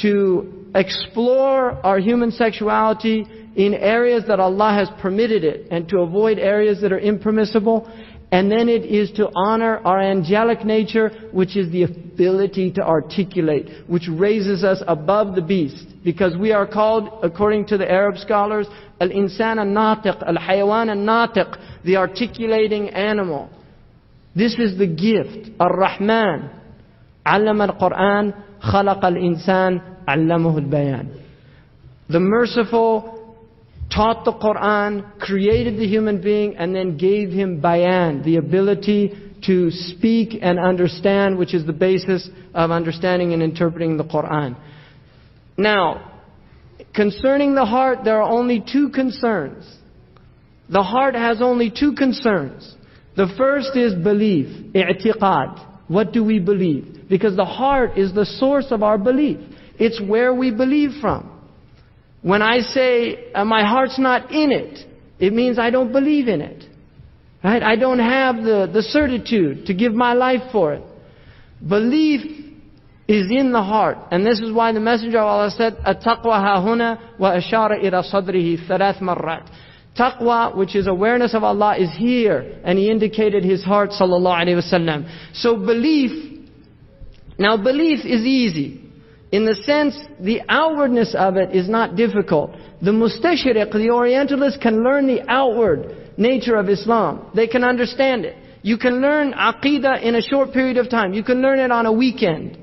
[0.00, 6.38] to explore our human sexuality in areas that Allah has permitted it and to avoid
[6.38, 7.90] areas that are impermissible.
[8.30, 13.68] And then it is to honor our angelic nature, which is the ability to articulate,
[13.86, 15.86] which raises us above the beast.
[16.02, 18.66] Because we are called, according to the Arab scholars,
[19.02, 23.50] al-insan al-natiq, al-hayawan al-natiq, the articulating animal.
[24.34, 26.50] This is the gift, al-Rahman.
[27.26, 28.32] Allama al-Quran,
[28.64, 31.22] khalaq al-insan, allamahu al-bayan.
[32.08, 33.11] The merciful
[33.94, 39.12] taught the Quran, created the human being, and then gave him bayan, the ability
[39.46, 44.56] to speak and understand, which is the basis of understanding and interpreting the Quran.
[45.56, 46.22] Now,
[46.94, 49.64] concerning the heart, there are only two concerns.
[50.68, 52.76] The heart has only two concerns.
[53.16, 55.68] The first is belief, i'tiqad.
[55.88, 57.06] What do we believe?
[57.10, 59.38] Because the heart is the source of our belief.
[59.78, 61.31] It's where we believe from.
[62.22, 64.78] When I say uh, my heart's not in it,
[65.18, 66.64] it means I don't believe in it.
[67.42, 67.62] Right?
[67.62, 70.82] I don't have the, the certitude to give my life for it.
[71.66, 72.20] Belief
[73.08, 73.98] is in the heart.
[74.12, 78.68] And this is why the Messenger of Allah said, At-taqwa hahuna wa ashara ila sadrihi
[78.68, 79.50] thalath marrat.
[79.98, 82.60] Taqwa, which is awareness of Allah, is here.
[82.64, 85.34] And he indicated his heart, sallallahu alayhi.
[85.34, 86.40] So belief,
[87.38, 88.91] now belief is easy.
[89.32, 92.50] In the sense, the outwardness of it is not difficult.
[92.82, 97.30] The mustashriq, the Orientalists can learn the outward nature of Islam.
[97.34, 98.36] They can understand it.
[98.60, 101.14] You can learn aqidah in a short period of time.
[101.14, 102.58] You can learn it on a weekend.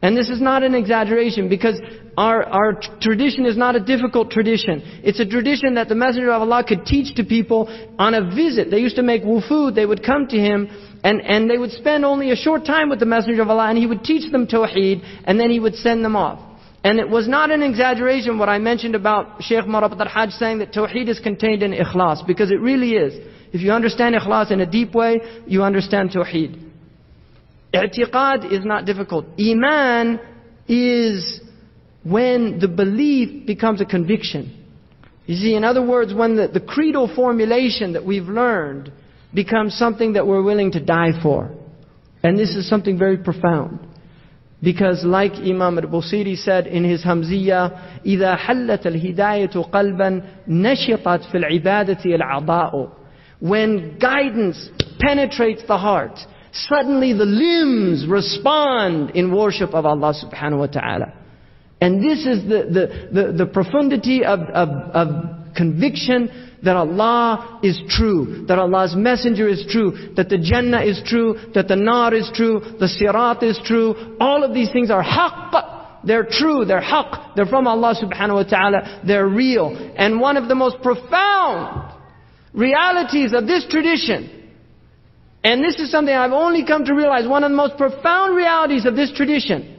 [0.00, 1.80] And this is not an exaggeration because
[2.16, 4.82] our, our tradition is not a difficult tradition.
[5.02, 8.70] It's a tradition that the Messenger of Allah could teach to people on a visit.
[8.70, 10.68] They used to make wufud, they would come to him
[11.04, 13.78] and, and they would spend only a short time with the Messenger of Allah and
[13.78, 16.40] he would teach them Tawheed and then he would send them off.
[16.84, 20.72] And it was not an exaggeration what I mentioned about Sheikh Murabit al-Hajj saying that
[20.72, 23.14] Tawheed is contained in Ikhlas because it really is.
[23.52, 26.66] If you understand Ikhlas in a deep way, you understand Tawheed.
[27.74, 29.26] I'tiqad is not difficult.
[29.38, 30.20] Iman
[30.66, 31.40] is
[32.04, 34.54] when the belief becomes a conviction.
[35.26, 38.90] You see, in other words, when the, the creedal formulation that we've learned
[39.33, 41.51] becomes something that we're willing to die for.
[42.23, 43.79] And this is something very profound.
[44.61, 52.05] Because like Imam al-Busiri said in his Hamziya, إذا حلت الهداية قلبا نشطت في العبادة
[52.05, 52.91] الأعضاء.
[53.41, 56.17] When guidance penetrates the heart,
[56.53, 61.13] suddenly the limbs respond in worship of Allah subhanahu wa ta'ala.
[61.81, 66.30] And this is the, the, the, the profundity of, of, of conviction
[66.62, 71.68] that Allah is true, that Allah's messenger is true, that the Jannah is true, that
[71.68, 74.16] the Nar is true, the Sirat is true.
[74.20, 75.76] All of these things are haqq.
[76.04, 79.76] They're true, they're haqq, they're from Allah subhanahu wa ta'ala, they're real.
[79.96, 81.92] And one of the most profound
[82.54, 84.30] realities of this tradition,
[85.42, 88.86] and this is something I've only come to realize, one of the most profound realities
[88.86, 89.76] of this tradition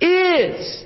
[0.00, 0.84] is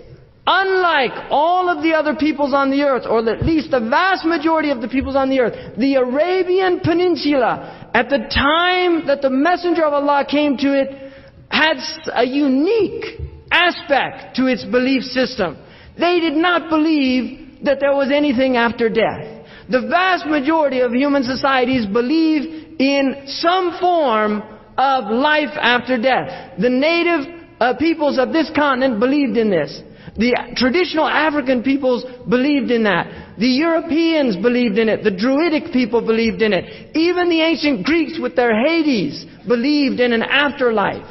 [0.50, 4.70] Unlike all of the other peoples on the earth, or at least the vast majority
[4.70, 9.84] of the peoples on the earth, the Arabian Peninsula, at the time that the Messenger
[9.84, 11.12] of Allah came to it,
[11.50, 11.76] had
[12.14, 15.58] a unique aspect to its belief system.
[16.00, 19.44] They did not believe that there was anything after death.
[19.68, 24.40] The vast majority of human societies believe in some form
[24.78, 26.58] of life after death.
[26.58, 29.82] The native uh, peoples of this continent believed in this.
[30.18, 33.36] The traditional African peoples believed in that.
[33.38, 35.04] The Europeans believed in it.
[35.04, 36.96] The Druidic people believed in it.
[36.96, 41.06] Even the ancient Greeks with their Hades believed in an afterlife.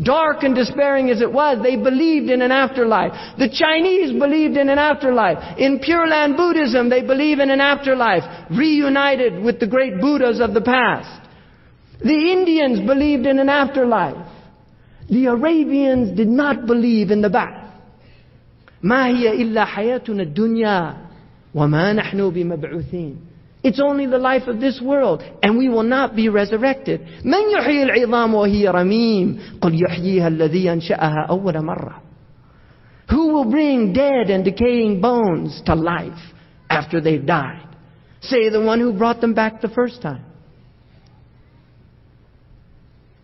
[0.00, 3.12] Dark and despairing as it was, they believed in an afterlife.
[3.36, 5.58] The Chinese believed in an afterlife.
[5.58, 10.54] In Pure Land Buddhism, they believe in an afterlife, reunited with the great Buddhas of
[10.54, 11.28] the past.
[12.00, 14.28] The Indians believed in an afterlife.
[15.08, 17.63] The Arabians did not believe in the ba'th.
[18.83, 20.95] ما هي إلا حياتنا الدنيا
[21.55, 23.15] وما نحن بمبعوثين
[23.61, 27.83] It's only the life of this world and we will not be resurrected من يحيي
[27.83, 32.01] العظام وهي رميم قل يحييها الذي أنشأها أول مرة
[33.09, 36.21] Who will bring dead and decaying bones to life
[36.69, 37.67] after they've died?
[38.21, 40.23] Say the one who brought them back the first time.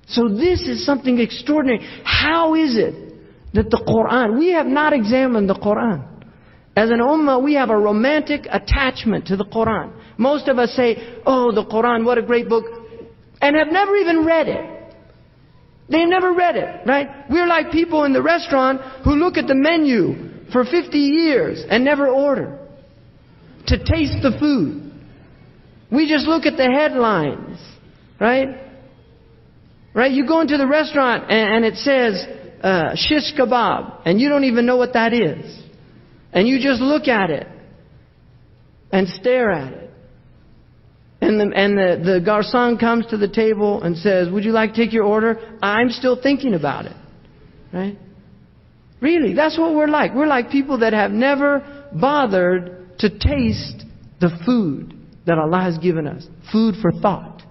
[0.08, 1.86] So this is something extraordinary.
[2.04, 3.09] How is it
[3.55, 6.07] that the Quran, we have not examined the Quran.
[6.77, 9.93] As an ummah, we have a romantic attachment to the Quran.
[10.19, 12.65] Most of us say, oh, the Quran, what a great book,
[13.43, 14.95] and have never even read it.
[15.89, 17.09] They've never read it, right?
[17.29, 21.85] We're like people in the restaurant who look at the menu for 50 years and
[21.85, 22.59] never order
[23.67, 24.93] to taste the food.
[25.91, 27.59] We just look at the headlines,
[28.21, 28.49] right?
[29.93, 30.13] Right?
[30.13, 32.25] You go into the restaurant and, and it says,
[32.63, 35.63] uh, shish kebab, and you don't even know what that is.
[36.33, 37.47] And you just look at it
[38.93, 39.91] and stare at it.
[41.21, 44.75] And, the, and the, the garçon comes to the table and says, Would you like
[44.75, 45.59] to take your order?
[45.61, 46.97] I'm still thinking about it.
[47.73, 47.99] Right?
[49.01, 50.15] Really, that's what we're like.
[50.15, 53.85] We're like people that have never bothered to taste
[54.21, 54.95] the food
[55.27, 56.27] that Allah has given us.
[56.53, 57.43] Food for thought.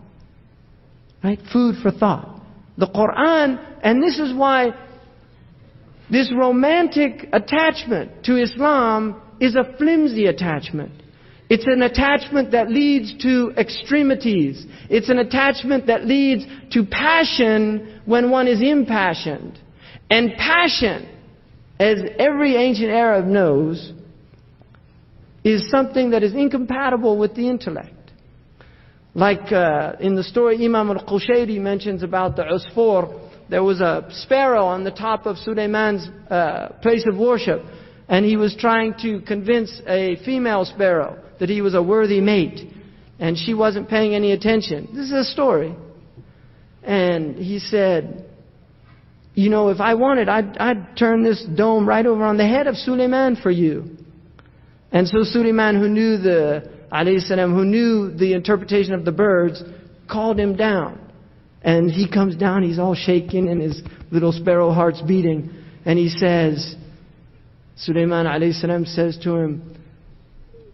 [1.23, 1.39] Right?
[1.51, 2.41] Food for thought.
[2.77, 4.71] The Quran, and this is why
[6.11, 10.91] this romantic attachment to Islam is a flimsy attachment.
[11.49, 14.65] It's an attachment that leads to extremities.
[14.89, 19.57] It's an attachment that leads to passion when one is impassioned.
[20.11, 21.09] And passion,
[21.79, 23.93] as every ancient Arab knows,
[25.43, 27.93] is something that is incompatible with the intellect.
[29.15, 34.65] Like uh, in the story Imam al-Qushayri mentions about the Usfur, there was a sparrow
[34.65, 37.61] on the top of Suleiman's uh, place of worship,
[38.07, 42.71] and he was trying to convince a female sparrow that he was a worthy mate,
[43.19, 44.89] and she wasn't paying any attention.
[44.93, 45.75] This is a story.
[46.83, 48.25] And he said,
[49.33, 52.67] You know, if I wanted, I'd, I'd turn this dome right over on the head
[52.67, 53.97] of Suleiman for you.
[54.91, 59.63] And so Suleiman, who knew the, alayhi salam, who knew the interpretation of the birds,
[60.09, 61.08] called him down.
[61.61, 63.81] And he comes down, he's all shaking and his
[64.11, 65.51] little sparrow heart's beating.
[65.85, 66.75] and he says,
[67.75, 69.79] Sulaiman salam says to him,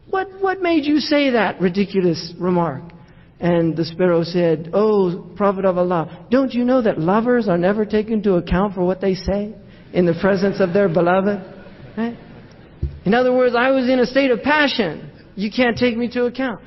[0.09, 2.83] what, what made you say that ridiculous remark?
[3.39, 7.85] And the sparrow said, Oh, Prophet of Allah, don't you know that lovers are never
[7.85, 9.53] taken into account for what they say
[9.93, 11.43] in the presence of their beloved?
[11.97, 12.17] Right?
[13.03, 15.11] In other words, I was in a state of passion.
[15.35, 16.61] You can't take me to account.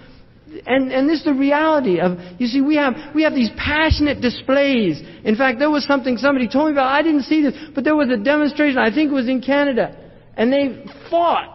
[0.67, 4.21] And, and this is the reality of, you see, we have, we have these passionate
[4.21, 5.01] displays.
[5.25, 7.97] In fact, there was something somebody told me about, I didn't see this, but there
[7.97, 9.97] was a demonstration, I think it was in Canada,
[10.37, 11.55] and they fought.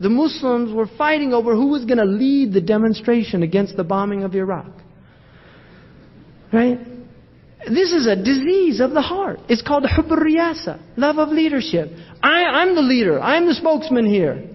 [0.00, 4.24] The Muslims were fighting over who was going to lead the demonstration against the bombing
[4.24, 4.70] of Iraq.
[6.52, 6.78] Right?
[7.66, 9.40] This is a disease of the heart.
[9.48, 11.90] It's called hubriyasa, love of leadership.
[12.22, 13.20] I, I'm the leader.
[13.20, 14.50] I'm the spokesman here.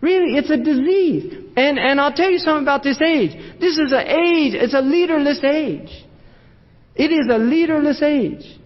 [0.00, 1.34] Really, it's a disease.
[1.56, 3.32] And, and I'll tell you something about this age.
[3.60, 5.90] This is an age, it's a leaderless age.
[6.94, 8.58] It is a leaderless age.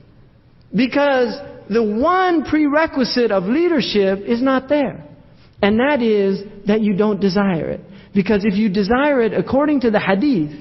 [0.75, 5.05] Because the one prerequisite of leadership is not there.
[5.63, 7.81] And that is that you don't desire it.
[8.15, 10.53] Because if you desire it according to the hadith,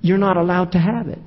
[0.00, 1.18] you're not allowed to have it.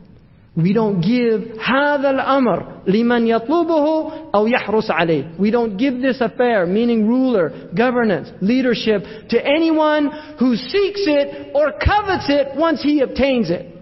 [0.59, 5.37] We don't give هذا الأمر لمن يطلبه أو يحرص عليه.
[5.39, 11.73] We don't give this affair, meaning ruler, governance, leadership, to anyone who seeks it or
[11.73, 13.75] covets it once he obtains it.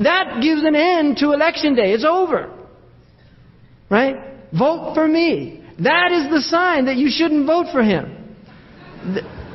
[0.00, 1.92] That gives an end to election day.
[1.92, 2.50] It's over.
[3.88, 4.16] Right?
[4.52, 5.64] Vote for me.
[5.78, 8.36] That is the sign that you shouldn't vote for him.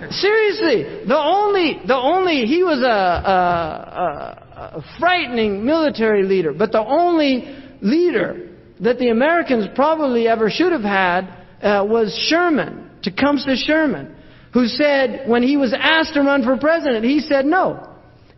[0.10, 6.73] Seriously, the only, the only, he was a, a, a a frightening military leader, but
[6.73, 8.51] the only leader
[8.81, 11.23] that the Americans probably ever should have had
[11.63, 14.15] uh, was Sherman, Tecumseh Sherman,
[14.53, 17.91] who said when he was asked to run for president, he said no.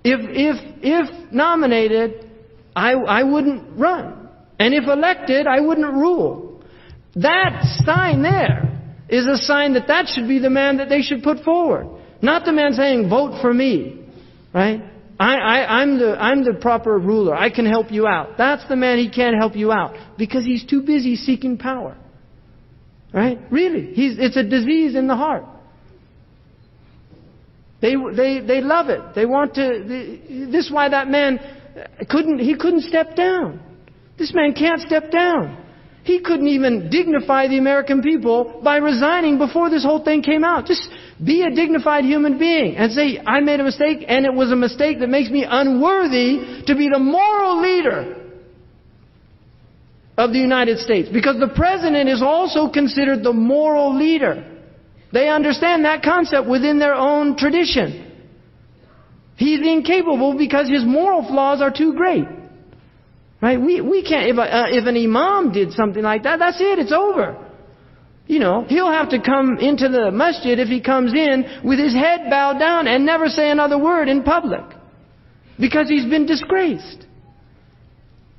[0.04, 2.30] If, if, if nominated,
[2.74, 4.28] I, I wouldn't run.
[4.58, 6.62] And if elected, I wouldn't rule.
[7.16, 11.22] That sign there is a sign that that should be the man that they should
[11.22, 11.88] put forward.
[12.22, 14.04] Not the man saying, vote for me.
[14.54, 14.82] Right?
[15.18, 17.34] I, I'm, the, I'm the proper ruler.
[17.34, 18.36] I can help you out.
[18.36, 21.96] That's the man he can't help you out because he's too busy seeking power.
[23.14, 23.38] Right?
[23.50, 23.94] Really.
[23.94, 25.44] He's, it's a disease in the heart.
[27.80, 29.14] They, they, they love it.
[29.14, 29.84] They want to.
[29.86, 31.38] They, this is why that man
[32.10, 33.60] couldn't, he couldn't step down.
[34.18, 35.65] This man can't step down.
[36.06, 40.66] He couldn't even dignify the American people by resigning before this whole thing came out.
[40.66, 40.88] Just
[41.22, 44.56] be a dignified human being and say, I made a mistake and it was a
[44.56, 48.22] mistake that makes me unworthy to be the moral leader
[50.16, 51.08] of the United States.
[51.12, 54.44] Because the president is also considered the moral leader.
[55.12, 58.12] They understand that concept within their own tradition.
[59.36, 62.26] He's incapable because his moral flaws are too great.
[63.46, 63.60] Right?
[63.60, 66.80] We, we can't, if, a, uh, if an imam did something like that, that's it,
[66.80, 67.48] it's over.
[68.26, 71.94] You know, he'll have to come into the masjid if he comes in with his
[71.94, 74.64] head bowed down and never say another word in public.
[75.60, 77.06] Because he's been disgraced.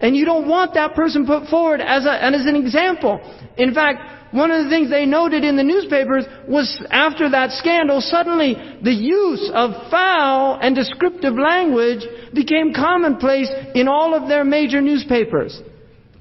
[0.01, 3.21] And you don't want that person put forward as, a, and as an example.
[3.55, 8.01] In fact, one of the things they noted in the newspapers was after that scandal,
[8.01, 14.81] suddenly the use of foul and descriptive language became commonplace in all of their major
[14.81, 15.61] newspapers.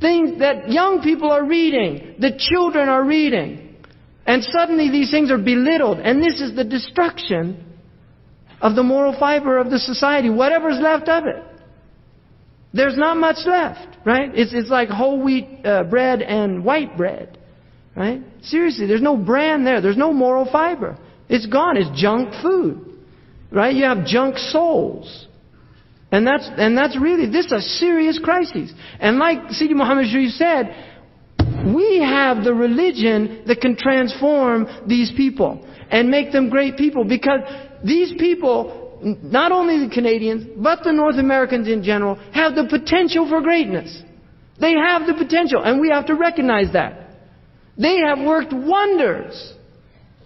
[0.01, 3.75] Things that young people are reading, that children are reading.
[4.27, 5.99] And suddenly these things are belittled.
[5.99, 7.65] And this is the destruction
[8.61, 11.43] of the moral fiber of the society, whatever's left of it.
[12.73, 14.31] There's not much left, right?
[14.35, 17.39] It's, it's like whole wheat uh, bread and white bread,
[17.97, 18.21] right?
[18.43, 19.81] Seriously, there's no brand there.
[19.81, 20.99] There's no moral fiber.
[21.29, 21.77] It's gone.
[21.77, 23.01] It's junk food,
[23.51, 23.75] right?
[23.75, 25.27] You have junk souls.
[26.13, 28.73] And that's, and that's really, this is a serious crisis.
[29.01, 30.95] And like Sidi Muhammad Sharif said,
[31.75, 37.41] we have the religion that can transform these people and make them great people because
[37.85, 43.29] these people, not only the Canadians, but the North Americans in general, have the potential
[43.29, 44.03] for greatness.
[44.61, 47.06] They have the potential, and we have to recognize that.
[47.79, 49.55] They have worked wonders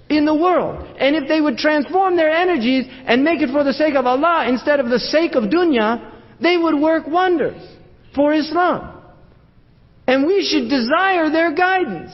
[0.08, 0.86] in the world.
[0.98, 4.46] And if they would transform their energies and make it for the sake of Allah
[4.48, 7.62] instead of the sake of dunya, they would work wonders
[8.14, 9.02] for Islam.
[10.06, 12.12] And we should desire their guidance.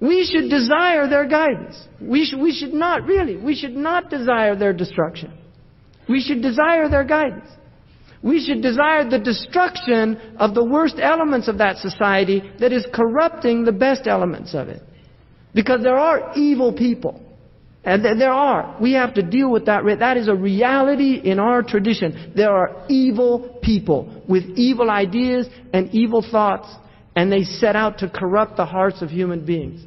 [0.00, 1.82] We should desire their guidance.
[2.00, 5.32] We should, we should not, really, we should not desire their destruction.
[6.08, 7.48] We should desire their guidance.
[8.22, 13.64] We should desire the destruction of the worst elements of that society that is corrupting
[13.64, 14.82] the best elements of it.
[15.54, 17.22] Because there are evil people.
[17.82, 18.76] And there are.
[18.78, 19.82] We have to deal with that.
[20.00, 22.34] That is a reality in our tradition.
[22.36, 26.68] There are evil people with evil ideas and evil thoughts,
[27.16, 29.80] and they set out to corrupt the hearts of human beings.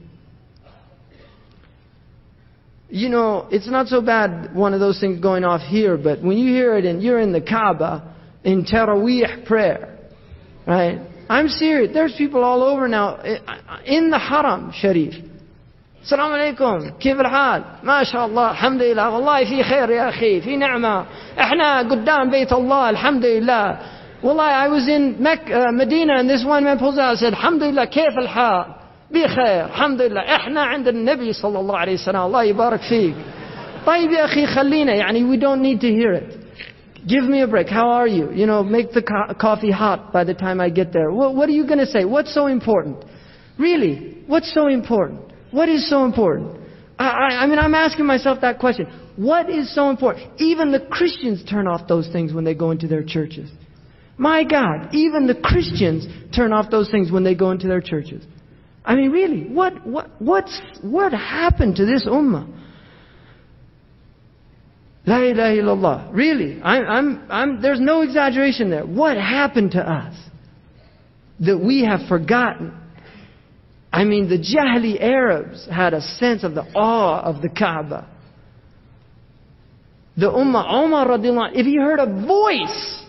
[2.90, 6.38] You know, it's not so bad one of those things going off here, but when
[6.38, 8.12] you hear it and you're in the Kaaba
[8.45, 9.99] in Taraweeh prayer,
[10.66, 10.99] right?
[11.29, 11.93] I'm serious.
[11.93, 13.19] There's people all over now
[13.85, 15.14] in the Haram Sharif.
[16.03, 20.57] السلام عليكم كيف الحال ما شاء الله الحمد لله والله في خير يا أخي في
[20.57, 21.05] نعمة
[21.41, 23.79] احنا قدام بيت الله الحمد لله
[24.23, 27.62] والله I was in Mecca, Medina and this one man pulls out and said الحمد
[27.62, 28.64] لله كيف الحال
[29.11, 33.14] بخير الحمد لله احنا عند النبي صلى الله عليه وسلم الله يبارك فيك
[33.87, 36.37] طيب يا أخي خلينا يعني we don't need to hear it
[37.08, 37.68] Give me a break.
[37.68, 38.32] How are you?
[38.32, 41.12] You know, make the co- coffee hot by the time I get there.
[41.12, 42.06] What, what are you going to say?
[42.06, 43.04] What's so important?
[43.60, 45.22] Really, what's so important?
[45.51, 46.60] What is so important?
[46.97, 48.88] I, I, I mean, I'm asking myself that question.
[49.16, 50.41] What is so important?
[50.41, 53.51] Even the Christians turn off those things when they go into their churches.
[54.18, 58.24] My God, even the Christians turn off those things when they go into their churches.
[58.86, 62.47] I mean, really, what, what, what's, what happened to this ummah?
[65.06, 66.10] La ilaha illallah.
[66.14, 68.86] Really, I'm, I'm, I'm, there's no exaggeration there.
[68.86, 70.16] What happened to us
[71.41, 72.74] that we have forgotten?
[73.91, 78.10] I mean, the Jahili Arabs had a sense of the awe of the Kaaba.
[80.16, 83.04] The Ummah, Umar radiallahu if he heard a voice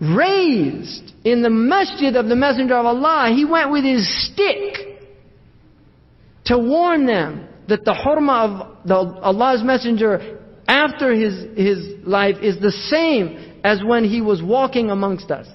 [0.00, 4.76] raised in the masjid of the Messenger of Allah, he went with his stick
[6.46, 10.38] to warn them that the hurma of the, Allah's Messenger
[10.69, 15.47] after his, his life is the same as when he was walking amongst us.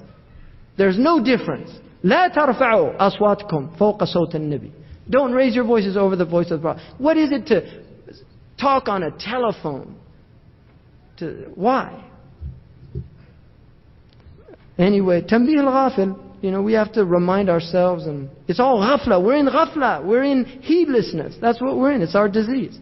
[0.77, 1.69] There's no difference.
[2.03, 4.71] لا ترفعوا أصواتكم فوق صوت النبي.
[5.09, 6.83] Don't raise your voices over the voice of the Prophet.
[6.97, 7.83] What is it to
[8.59, 9.95] talk on a telephone?
[11.17, 12.05] To, why?
[14.77, 16.15] Anyway, تنبيه الغافل.
[16.41, 19.23] You know, we have to remind ourselves and it's all ghafla.
[19.23, 20.03] We're in ghafla.
[20.03, 21.35] We're in heedlessness.
[21.39, 22.01] That's what we're in.
[22.01, 22.79] It's our disease.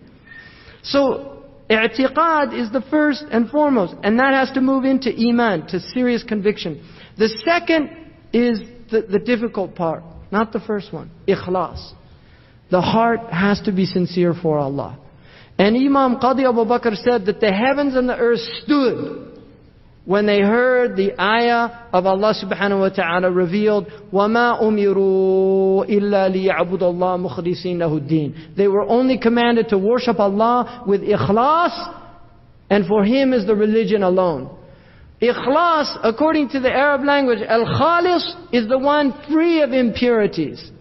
[0.83, 1.32] So
[1.70, 6.22] I'tiqad is the first and foremost, and that has to move into iman, to serious
[6.22, 6.86] conviction.
[7.16, 7.90] The second
[8.32, 8.60] is
[8.90, 11.10] the, the difficult part, not the first one.
[11.26, 11.92] Ikhlas.
[12.70, 14.98] The heart has to be sincere for Allah.
[15.58, 19.33] And Imam Qadi Abu Bakr said that the heavens and the earth stood
[20.09, 26.81] when they heard the ayah of Allah subhanahu wa ta'ala revealed, وَمَا أُمِرُوا إِلَّا لِيَعْبُدَ
[26.81, 31.95] اللَّهِ مُخْلِصِينَ لَهُ الدِّينَ They were only commanded to worship Allah with ikhlas,
[32.71, 34.49] and for Him is the religion alone.
[35.21, 40.71] Ikhlas, according to the Arab language, al-khalis is the one free of impurities.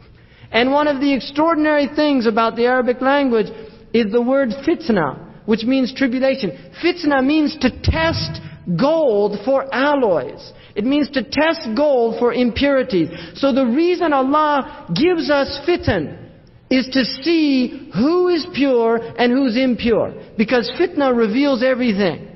[0.50, 3.48] And one of the extraordinary things about the Arabic language
[3.92, 6.52] is the word fitna, which means tribulation.
[6.82, 8.40] Fitna means to test
[8.79, 10.53] gold for alloys.
[10.75, 13.09] It means to test gold for impurities.
[13.35, 16.23] So the reason Allah gives us fitan
[16.69, 20.13] is to see who is pure and who's impure.
[20.37, 22.29] Because fitna reveals everything.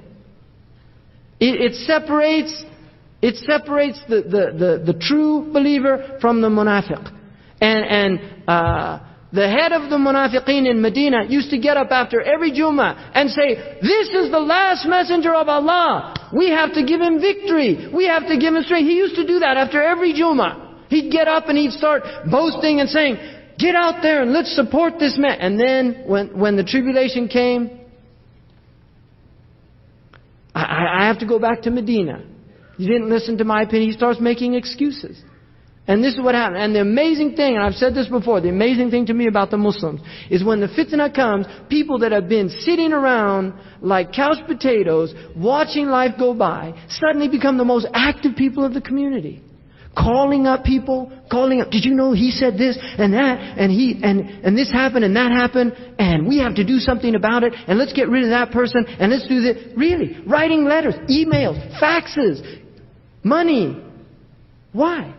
[1.40, 2.64] It, it separates,
[3.22, 7.14] it separates the, the, the, the, true believer from the munafiq.
[7.62, 12.22] And, and uh, the head of the munafiqeen in Medina used to get up after
[12.22, 16.32] every Jummah and say, This is the last messenger of Allah.
[16.34, 17.90] We have to give him victory.
[17.94, 18.88] We have to give him strength.
[18.88, 20.88] He used to do that after every Jummah.
[20.90, 23.18] He'd get up and he'd start boasting and saying,
[23.60, 25.40] Get out there and let's support this man.
[25.42, 27.82] And then when, when the tribulation came,
[30.56, 32.24] I, I have to go back to Medina.
[32.78, 33.90] You didn't listen to my opinion.
[33.90, 35.22] He starts making excuses.
[35.88, 36.62] And this is what happened.
[36.62, 39.52] And the amazing thing, and I've said this before, the amazing thing to me about
[39.52, 44.40] the Muslims is when the fitna comes, people that have been sitting around like couch
[44.48, 49.42] potatoes, watching life go by, suddenly become the most active people of the community.
[49.96, 54.00] Calling up people, calling up, did you know he said this and that, and he,
[54.04, 57.54] and, and this happened and that happened, and we have to do something about it,
[57.68, 59.58] and let's get rid of that person, and let's do this.
[59.76, 62.62] Really, writing letters, emails, faxes,
[63.24, 63.82] money.
[64.74, 65.16] Why?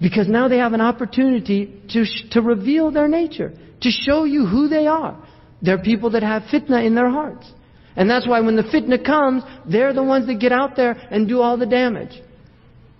[0.00, 4.68] Because now they have an opportunity to, to reveal their nature, to show you who
[4.68, 5.20] they are.
[5.60, 7.50] They're people that have fitna in their hearts.
[7.96, 11.26] And that's why when the fitna comes, they're the ones that get out there and
[11.26, 12.22] do all the damage.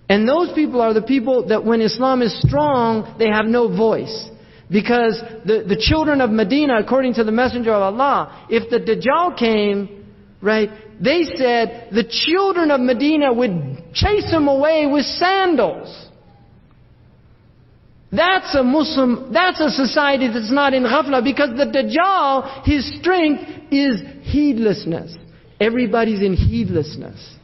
[0.09, 4.29] And those people are the people that when Islam is strong, they have no voice.
[4.71, 9.39] Because the, the children of Medina, according to the Messenger of Allah, if the Dajjal
[9.39, 10.07] came,
[10.43, 10.69] right,
[11.01, 16.08] they said the children of Medina would chase him away with sandals.
[18.12, 23.42] That's a Muslim, that's a society that's not in ghafla because the Dajjal, his strength
[23.72, 25.16] is heedlessness.
[25.60, 27.38] Everybody's in heedlessness.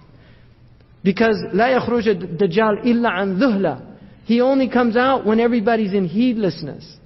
[1.04, 3.82] Because لا يخرج الدجال إلا عن ذهلة.
[4.26, 6.98] He only comes out when everybody's in heedlessness.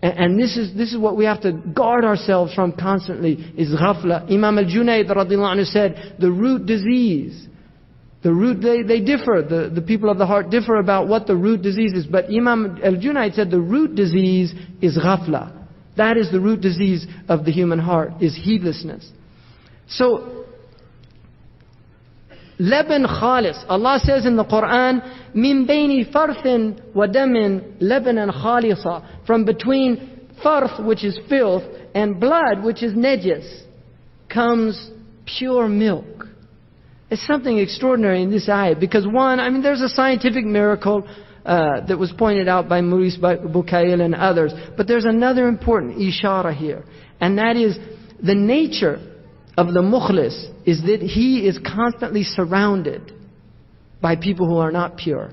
[0.00, 3.74] And, and, this is this is what we have to guard ourselves from constantly is
[3.74, 4.30] ghafla.
[4.30, 7.48] Imam al-Junayd anhu said the root disease
[8.23, 9.41] the root, they, they differ.
[9.47, 12.05] The, the people of the heart differ about what the root disease is.
[12.05, 15.57] But Imam al-Junayd said the root disease is ghafla.
[15.97, 19.09] That is the root disease of the human heart, is heedlessness.
[19.87, 20.45] So,
[22.59, 23.65] Leban khalis.
[23.67, 29.25] Allah says in the Quran, min bayni farthin wa damin lebanan khalisa.
[29.25, 31.63] From between farth, which is filth,
[31.95, 33.63] and blood, which is najis,
[34.29, 34.91] comes
[35.25, 36.27] pure milk.
[37.11, 41.05] It's something extraordinary in this ayah because one, I mean, there's a scientific miracle
[41.45, 46.55] uh, that was pointed out by Maurice Bucaille and others, but there's another important ishara
[46.55, 46.85] here,
[47.19, 47.77] and that is
[48.23, 48.99] the nature
[49.57, 53.11] of the mukhlis is that he is constantly surrounded
[54.01, 55.31] by people who are not pure.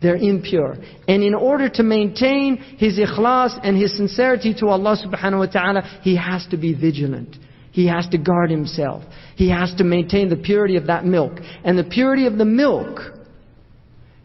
[0.00, 0.76] They're impure.
[1.08, 6.00] And in order to maintain his ikhlas and his sincerity to Allah subhanahu wa ta'ala,
[6.02, 7.36] he has to be vigilant.
[7.72, 9.02] He has to guard himself.
[9.34, 11.40] He has to maintain the purity of that milk.
[11.64, 13.00] And the purity of the milk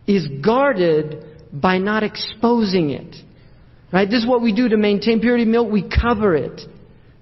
[0.05, 3.15] is guarded by not exposing it.
[3.91, 4.09] Right?
[4.09, 5.71] This is what we do to maintain purity of milk.
[5.71, 6.61] We cover it.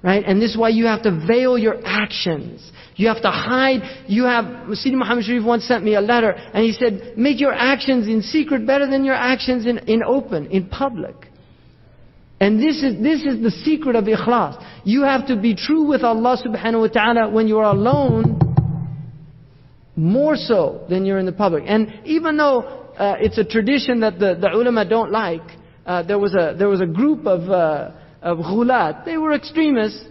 [0.01, 0.23] Right?
[0.26, 2.71] And this is why you have to veil your actions.
[2.95, 4.05] You have to hide.
[4.07, 7.53] You have, Sidi Muhammad Sharif once sent me a letter and he said, make your
[7.53, 11.15] actions in secret better than your actions in, in open, in public.
[12.45, 14.63] And this is, this is the secret of ikhlas.
[14.83, 18.39] You have to be true with Allah subhanahu wa ta'ala when you are alone,
[19.95, 21.63] more so than you're in the public.
[21.65, 25.41] And even though uh, it's a tradition that the, the ulama don't like,
[25.87, 29.05] uh, there, was a, there was a group of, uh, of ghulat.
[29.05, 30.05] They were extremists,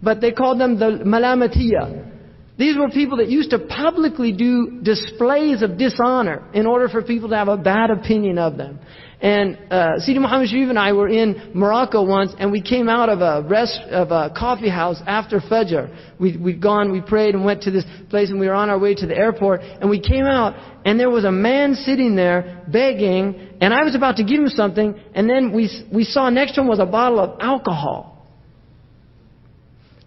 [0.00, 2.08] but they called them the malamatiyah.
[2.56, 7.30] These were people that used to publicly do displays of dishonor in order for people
[7.30, 8.78] to have a bad opinion of them.
[9.22, 13.10] And uh, Sidi Muhammad Sharif and I were in Morocco once, and we came out
[13.10, 16.18] of a rest of a coffee house after Fajr.
[16.18, 18.78] We, we'd gone, we prayed, and went to this place, and we were on our
[18.78, 19.60] way to the airport.
[19.60, 20.54] And we came out,
[20.86, 24.48] and there was a man sitting there begging, and I was about to give him
[24.48, 28.26] something, and then we we saw next to him was a bottle of alcohol.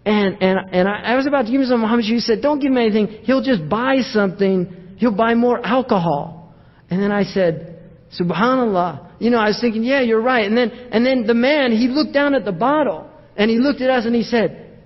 [0.04, 1.82] And and and I, I was about to give him some.
[1.82, 3.06] Muhammad Sharif said, "Don't give him anything.
[3.22, 4.96] He'll just buy something.
[4.96, 6.52] He'll buy more alcohol."
[6.90, 7.70] And then I said.
[8.18, 9.12] Subhanallah.
[9.18, 10.46] You know, I was thinking, yeah, you're right.
[10.46, 13.80] And then, and then the man, he looked down at the bottle and he looked
[13.80, 14.78] at us and he said,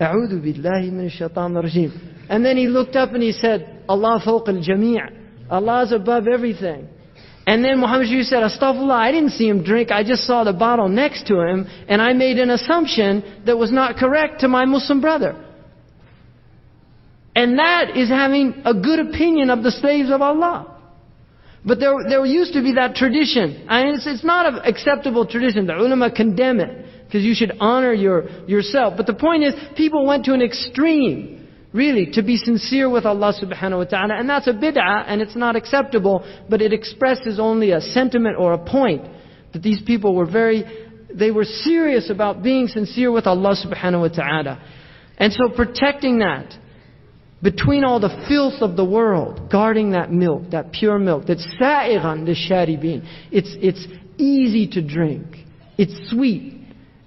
[0.00, 1.92] "A'udhu billahi min shaitan rajim."
[2.28, 5.00] And then he looked up and he said, "Allah fawq al jami'
[5.50, 6.88] Allah's above everything."
[7.46, 10.54] And then Muhammad Sharif said, Astaghfirullah, I didn't see him drink, I just saw the
[10.54, 14.64] bottle next to him, and I made an assumption that was not correct to my
[14.64, 15.44] Muslim brother.
[17.36, 20.73] And that is having a good opinion of the slaves of Allah.
[21.66, 23.66] But there, there used to be that tradition.
[23.68, 25.66] And it's, it's not an acceptable tradition.
[25.66, 27.06] The ulama condemn it.
[27.06, 28.94] Because you should honor your, yourself.
[28.96, 33.32] But the point is, people went to an extreme, really, to be sincere with Allah
[33.40, 34.14] subhanahu wa ta'ala.
[34.18, 38.52] And that's a bid'ah, and it's not acceptable, but it expresses only a sentiment or
[38.52, 39.06] a point.
[39.52, 40.64] That these people were very,
[41.14, 44.62] they were serious about being sincere with Allah subhanahu wa ta'ala.
[45.16, 46.52] And so protecting that,
[47.44, 52.24] between all the filth of the world, guarding that milk, that pure milk, that's sa'iran
[52.26, 53.06] lisharibin.
[53.30, 53.86] It's, it's
[54.16, 55.26] easy to drink.
[55.76, 56.53] It's sweet.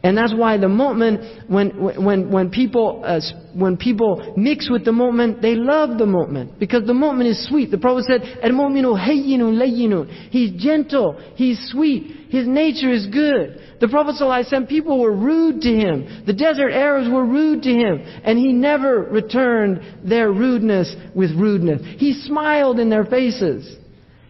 [0.04, 1.70] And that's why the mu'min, when,
[2.04, 3.20] when, when, people, uh,
[3.56, 6.60] when people mix with the mu'min, they love the mu'min.
[6.60, 7.72] Because the mu'min is sweet.
[7.72, 10.30] The Prophet said, Al-mu'minu hayyinu layyinun.
[10.30, 11.20] He's gentle.
[11.36, 12.28] He's sweet.
[12.30, 13.60] His nature is good.
[13.82, 16.24] The Prophet ﷺ, people were rude to him.
[16.28, 18.00] The desert Arabs were rude to him.
[18.24, 21.82] And he never returned their rudeness with rudeness.
[21.98, 23.78] He smiled in their faces.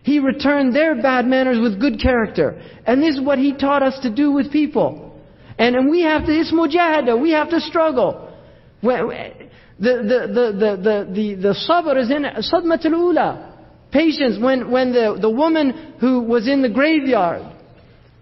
[0.04, 2.62] He returned their bad manners with good character.
[2.86, 5.07] And this is what he taught us to do with people.
[5.58, 8.32] And, and we have to, it's mujahada, we have to struggle.
[8.82, 8.90] the,
[9.80, 9.94] the,
[10.28, 13.56] the, the, the, the, the sabr is in sadmat al-ula.
[13.92, 17.54] Patience, when, when the, the woman who was in the graveyard,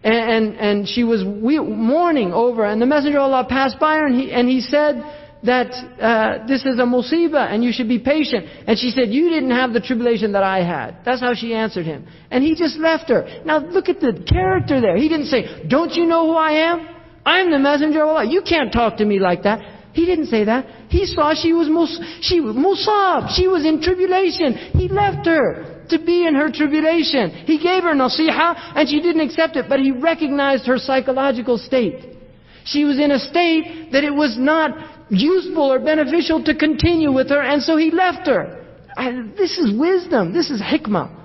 [0.04, 4.16] and, and, she was mourning over, and the Messenger of Allah passed by her, and
[4.16, 5.04] he, and he said
[5.44, 8.46] that uh, this is a musibah, and you should be patient.
[8.68, 10.98] And she said, you didn't have the tribulation that I had.
[11.04, 12.08] That's how she answered him.
[12.30, 13.42] And he just left her.
[13.46, 14.96] Now look at the character there.
[14.96, 16.95] He didn't say, don't you know who I am?
[17.26, 18.26] I'm the Messenger of Allah.
[18.26, 19.60] You can't talk to me like that.
[19.94, 20.66] He didn't say that.
[20.90, 23.30] He saw she was mus- she musab.
[23.36, 24.54] She was in tribulation.
[24.54, 27.30] He left her to be in her tribulation.
[27.30, 32.18] He gave her nasiha and she didn't accept it, but he recognized her psychological state.
[32.66, 37.30] She was in a state that it was not useful or beneficial to continue with
[37.30, 38.66] her, and so he left her.
[38.98, 40.34] I, this is wisdom.
[40.34, 41.25] This is hikmah.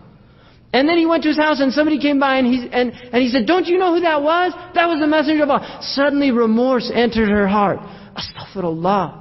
[0.73, 3.23] And then he went to his house and somebody came by and he, and, and
[3.23, 4.53] he said, Don't you know who that was?
[4.75, 5.79] That was the messenger of Allah.
[5.83, 7.81] Suddenly remorse entered her heart.
[8.17, 9.21] Astaghfirullah.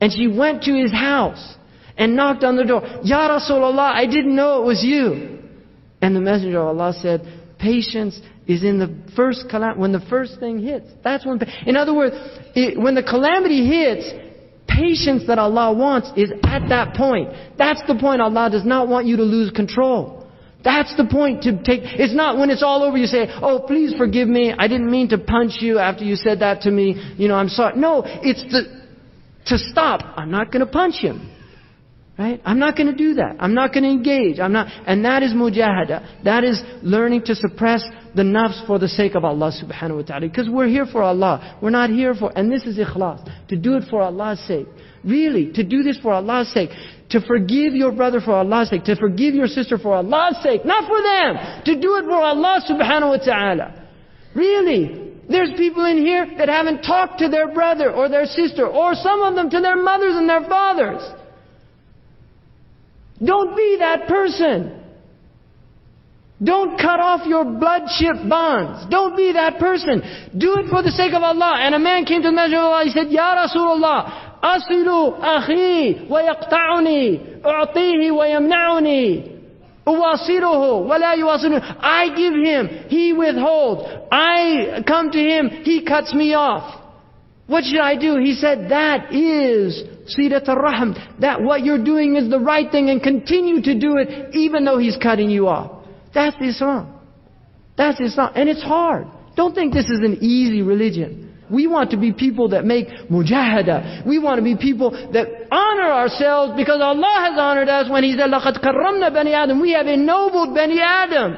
[0.00, 1.56] And she went to his house
[1.96, 2.82] and knocked on the door.
[3.04, 5.38] Ya Rasulullah, I didn't know it was you.
[6.00, 7.20] And the messenger of Allah said,
[7.58, 10.86] Patience is in the first calam- when the first thing hits.
[11.04, 11.40] That's when.
[11.66, 12.16] In other words,
[12.56, 14.10] it, when the calamity hits,
[14.66, 17.30] patience that Allah wants is at that point.
[17.58, 20.19] That's the point Allah does not want you to lose control.
[20.62, 21.80] That's the point to take.
[21.82, 24.52] It's not when it's all over you say, oh, please forgive me.
[24.56, 27.14] I didn't mean to punch you after you said that to me.
[27.16, 27.78] You know, I'm sorry.
[27.78, 28.42] No, it's
[29.46, 30.02] to stop.
[30.16, 31.30] I'm not going to punch him.
[32.18, 32.38] Right?
[32.44, 33.36] I'm not going to do that.
[33.40, 34.38] I'm not going to engage.
[34.40, 36.22] I'm not, and that is mujahada.
[36.24, 37.82] That is learning to suppress
[38.14, 40.28] the nafs for the sake of Allah subhanahu wa ta'ala.
[40.28, 41.58] Because we're here for Allah.
[41.62, 43.26] We're not here for, and this is ikhlas.
[43.48, 44.66] To do it for Allah's sake.
[45.02, 46.68] Really, to do this for Allah's sake.
[47.10, 48.84] To forgive your brother for Allah's sake.
[48.84, 50.64] To forgive your sister for Allah's sake.
[50.64, 51.62] Not for them.
[51.64, 53.88] To do it for Allah subhanahu wa ta'ala.
[54.34, 55.10] Really.
[55.28, 59.22] There's people in here that haven't talked to their brother or their sister, or some
[59.22, 61.02] of them to their mothers and their fathers.
[63.24, 64.76] Don't be that person.
[66.42, 68.90] Don't cut off your bloodship bonds.
[68.90, 70.02] Don't be that person.
[70.36, 71.58] Do it for the sake of Allah.
[71.60, 72.84] And a man came to the Messenger of Allah.
[72.84, 74.29] He said, Ya Rasulullah,
[76.20, 79.36] yaqta'uni, u'tihi wa yamna'uni.
[79.86, 81.76] Uwasiruhu, wa la yuwasiruhu.
[81.80, 83.82] I give him, he withholds.
[84.12, 86.80] I come to him, he cuts me off.
[87.46, 88.16] What should I do?
[88.18, 89.82] He said, that is
[90.16, 91.20] Silat al-Rahm.
[91.20, 94.78] That what you're doing is the right thing and continue to do it even though
[94.78, 95.84] he's cutting you off.
[96.14, 96.94] That's Islam.
[97.76, 98.32] That's Islam.
[98.36, 99.06] And it's hard.
[99.36, 101.29] Don't think this is an easy religion.
[101.49, 104.05] We want to be people that make mujahada.
[104.05, 108.13] We want to be people that honor ourselves because Allah has honored us when He
[108.13, 109.61] said, لَقَدْ كَرَّمْنَا بَنِي Adam.
[109.61, 111.37] We have ennobled Bani Adam.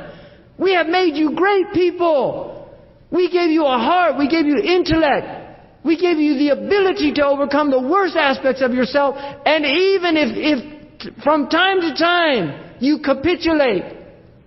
[0.58, 2.70] We have made you great people.
[3.12, 4.18] We gave you a heart.
[4.18, 5.84] We gave you intellect.
[5.84, 9.16] We gave you the ability to overcome the worst aspects of yourself.
[9.18, 13.84] And even if, if from time to time you capitulate,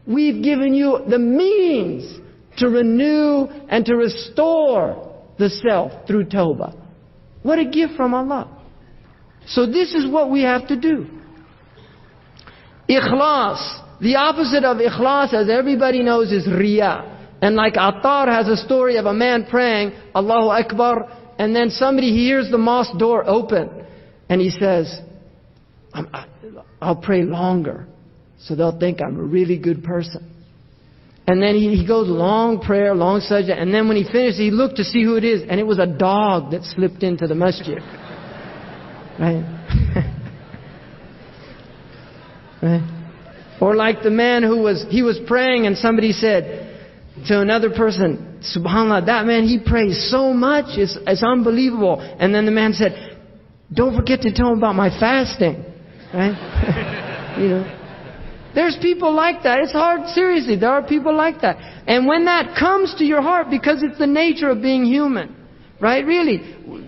[0.07, 2.19] we've given you the means
[2.59, 5.04] to renew and to restore
[5.38, 6.76] the self through tawbah.
[7.44, 8.50] What a gift from Allah.
[9.48, 11.08] So this is what we have to do.
[12.90, 13.82] Ikhlas.
[14.02, 17.14] The opposite of ikhlas, as everybody knows, is riyah.
[17.42, 21.08] And like Attar has a story of a man praying, Allahu Akbar,
[21.38, 23.86] and then somebody hears the mosque door open,
[24.30, 25.00] and he says,
[26.82, 27.88] I'll pray longer,
[28.40, 30.35] so they'll think I'm a really good person.
[31.28, 34.52] And then he, he goes long prayer, long sajda, and then when he finishes, he
[34.52, 37.34] looked to see who it is, and it was a dog that slipped into the
[37.34, 37.80] masjid.
[39.20, 39.44] Right?
[42.62, 42.92] right?
[43.60, 46.74] Or like the man who was, he was praying and somebody said
[47.28, 52.00] to another person, Subhanallah, that man, he prays so much, it's, it's unbelievable.
[52.02, 53.18] And then the man said,
[53.74, 55.66] don't forget to tell him about my fasting.
[56.14, 57.38] Right?
[57.40, 57.82] you know.
[58.56, 59.60] There's people like that.
[59.60, 60.56] It's hard, seriously.
[60.56, 61.58] There are people like that.
[61.88, 65.36] And when that comes to your heart, because it's the nature of being human,
[65.82, 66.06] right?
[66.06, 66.40] Really,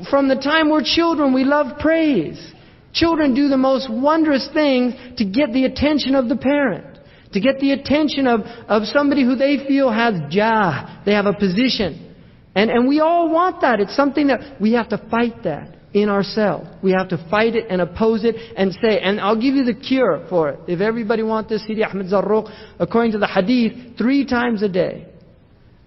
[0.09, 2.53] from the time we're children, we love praise.
[2.93, 6.99] Children do the most wondrous things to get the attention of the parent,
[7.33, 11.33] to get the attention of, of somebody who they feel has jah, they have a
[11.33, 12.15] position.
[12.55, 13.81] And, and we all want that.
[13.81, 16.67] It's something that we have to fight that in ourselves.
[16.83, 19.73] We have to fight it and oppose it and say, and I'll give you the
[19.73, 20.59] cure for it.
[20.67, 25.07] If everybody wants this, Sidi Ahmed Zarruq, according to the hadith, three times a day,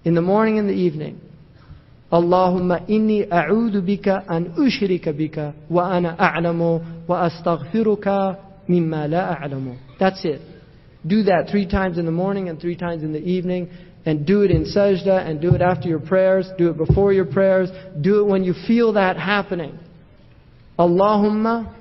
[0.04, 1.20] in the morning and the evening.
[2.10, 9.78] Allahumma inni a'udhu bika an ushrika bika wa ana a'lamu wa astaghfiruka mimma la a'lamu.
[9.98, 10.40] That's it.
[11.06, 13.70] Do that three times in the morning and three times in the evening.
[14.06, 16.48] And do it in sajda and do it after your prayers.
[16.56, 17.68] Do it before your prayers.
[18.00, 19.78] Do it when you feel that happening.
[20.79, 21.73] Allahumma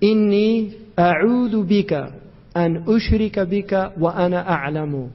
[0.00, 2.12] inni a'udhu bika
[2.54, 5.10] an ushrika bika wa ana a'lamu.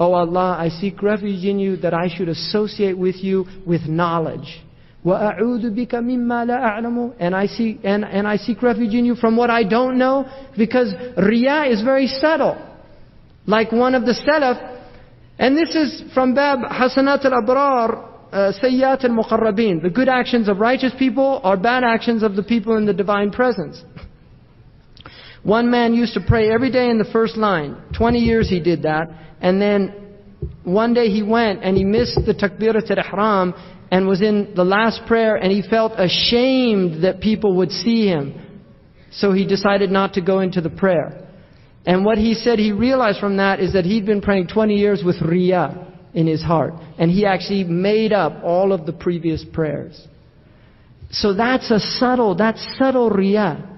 [0.00, 4.62] Oh Allah, I seek refuge in you that I should associate with you with knowledge.
[5.04, 9.14] وَأَعُوذُ بِكَ مِمَّا لَا أَعْلَمُ and I, seek, and, and I seek refuge in you
[9.14, 12.56] from what I don't know because riyah is very subtle.
[13.46, 14.80] Like one of the Salaf,
[15.38, 19.83] and this is from Bab Hasanat al-Abrar, uh, sayyat al-muqarrabin.
[19.83, 23.29] The good actions of righteous people are bad actions of the people in the divine
[23.29, 23.83] presence.
[25.43, 27.77] One man used to pray every day in the first line.
[27.95, 29.05] 20 years he did that.
[29.39, 30.15] And then
[30.63, 33.53] one day he went and he missed the takbirat al-ihram
[33.91, 38.63] and was in the last prayer and he felt ashamed that people would see him.
[39.11, 41.29] So he decided not to go into the prayer.
[41.85, 45.03] And what he said he realized from that is that he'd been praying 20 years
[45.05, 46.73] with riyah in his heart.
[46.97, 50.07] And he actually made up all of the previous prayers.
[51.11, 53.69] So that's a subtle, that's subtle riyah.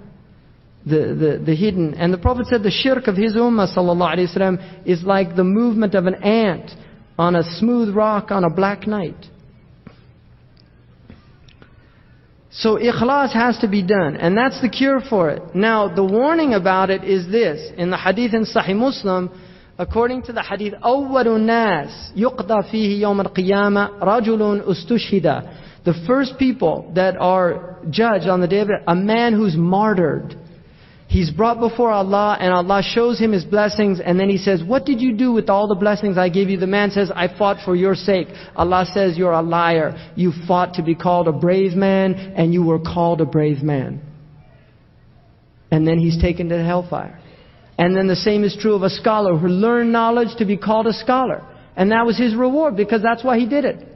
[0.86, 0.92] The,
[1.40, 1.96] the, the hidden.
[1.96, 6.06] And the Prophet said the shirk of his ummah wasallam is like the movement of
[6.06, 6.70] an ant
[7.18, 9.26] on a smooth rock on a black night.
[12.52, 15.56] So ikhlas has to be done, and that's the cure for it.
[15.56, 17.72] Now, the warning about it is this.
[17.78, 19.30] In the hadith in Sahih Muslim,
[19.79, 25.43] according to the hadith, أول الناس يقضى فيه يوم القيامة رجل استشهد.
[25.85, 30.37] The first people that are judged on the day of it, a man who's martyred.
[31.09, 34.85] He's brought before Allah and Allah shows him His blessings and then He says, What
[34.85, 36.57] did you do with all the blessings I gave you?
[36.57, 38.29] The man says, I fought for your sake.
[38.55, 40.13] Allah says, You're a liar.
[40.15, 44.03] You fought to be called a brave man and you were called a brave man.
[45.73, 47.19] And then he's taken to hellfire.
[47.78, 50.88] And then the same is true of a scholar who learned knowledge to be called
[50.88, 51.44] a scholar.
[51.76, 53.88] And that was his reward because that's why he did it.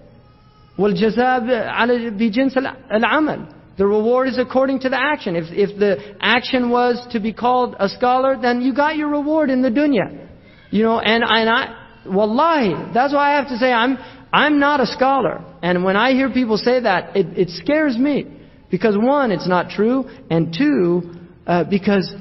[3.77, 5.35] The reward is according to the action.
[5.37, 9.49] If, if the action was to be called a scholar, then you got your reward
[9.49, 10.27] in the dunya.
[10.71, 11.75] You know, and, and I,
[12.05, 13.97] wallahi, that's why I have to say I'm,
[14.33, 15.43] I'm not a scholar.
[15.61, 18.25] And when I hear people say that, it, it scares me.
[18.69, 21.15] Because one, it's not true, and two,
[21.47, 22.13] uh, because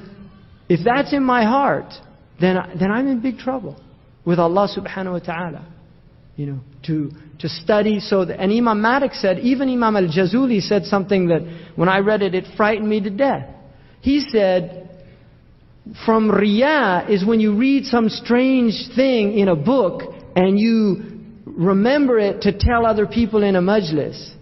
[0.69, 1.91] if that's in my heart,
[2.39, 3.81] then, then I'm in big trouble
[4.23, 5.65] with Allah subhanahu wa ta'ala.
[6.35, 10.85] You know, to, to study so that, and Imam Malik said, even Imam al-Jazuli said
[10.85, 11.41] something that
[11.75, 13.45] when I read it, it frightened me to death.
[13.99, 14.89] He said,
[16.05, 20.03] from riyah is when you read some strange thing in a book
[20.35, 24.33] and you remember it to tell other people in a majlis.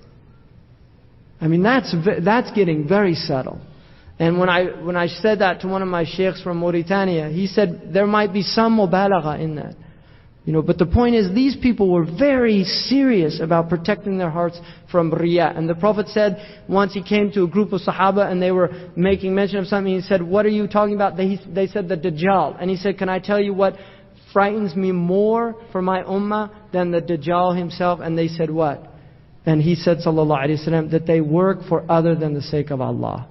[1.40, 3.60] I mean, that's, that's getting very subtle.
[4.20, 7.46] And when I, when I said that to one of my sheikhs from Mauritania, he
[7.46, 9.76] said there might be some mubalagha in that.
[10.48, 14.58] You know, but the point is, these people were very serious about protecting their hearts
[14.90, 15.58] from riyah.
[15.58, 18.70] And the Prophet said, once he came to a group of Sahaba and they were
[18.96, 21.18] making mention of something, he said, What are you talking about?
[21.18, 22.62] They, they said, The Dajjal.
[22.62, 23.74] And he said, Can I tell you what
[24.32, 28.00] frightens me more for my ummah than the Dajjal himself?
[28.02, 28.90] And they said, What?
[29.46, 32.80] And he said, Sallallahu Alaihi Wasallam, that they work for other than the sake of
[32.80, 33.28] Allah.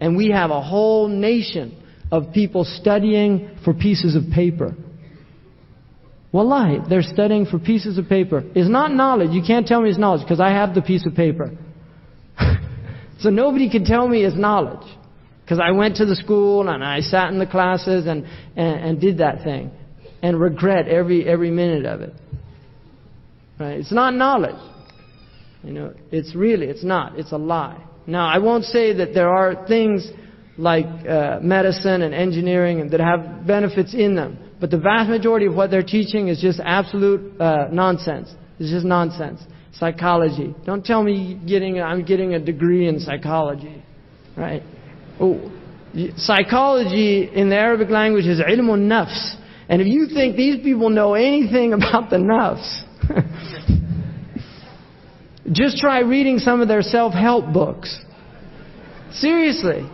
[0.00, 4.74] And we have a whole nation of people studying for pieces of paper.
[6.32, 8.44] Wallahi, they're studying for pieces of paper.
[8.54, 9.30] It's not knowledge.
[9.30, 11.56] You can't tell me it's knowledge because I have the piece of paper.
[13.20, 14.86] so nobody can tell me it's knowledge.
[15.42, 19.00] Because I went to the school and I sat in the classes and, and, and
[19.00, 19.70] did that thing.
[20.22, 22.12] And regret every, every minute of it.
[23.58, 23.78] Right?
[23.78, 24.60] It's not knowledge.
[25.62, 27.18] You know, it's really, it's not.
[27.18, 27.82] It's a lie.
[28.08, 30.10] Now, I won't say that there are things
[30.56, 34.38] like uh, medicine and engineering that have benefits in them.
[34.58, 38.34] But the vast majority of what they're teaching is just absolute uh, nonsense.
[38.58, 39.42] It's just nonsense.
[39.72, 40.54] Psychology.
[40.64, 43.84] Don't tell me getting I'm getting a degree in psychology,
[44.38, 44.62] right?
[45.20, 45.52] Oh,
[46.16, 49.36] psychology in the Arabic language is ilmun nafs.
[49.68, 52.84] And if you think these people know anything about the nafs,
[55.52, 57.98] just try reading some of their self-help books.
[59.12, 59.88] Seriously.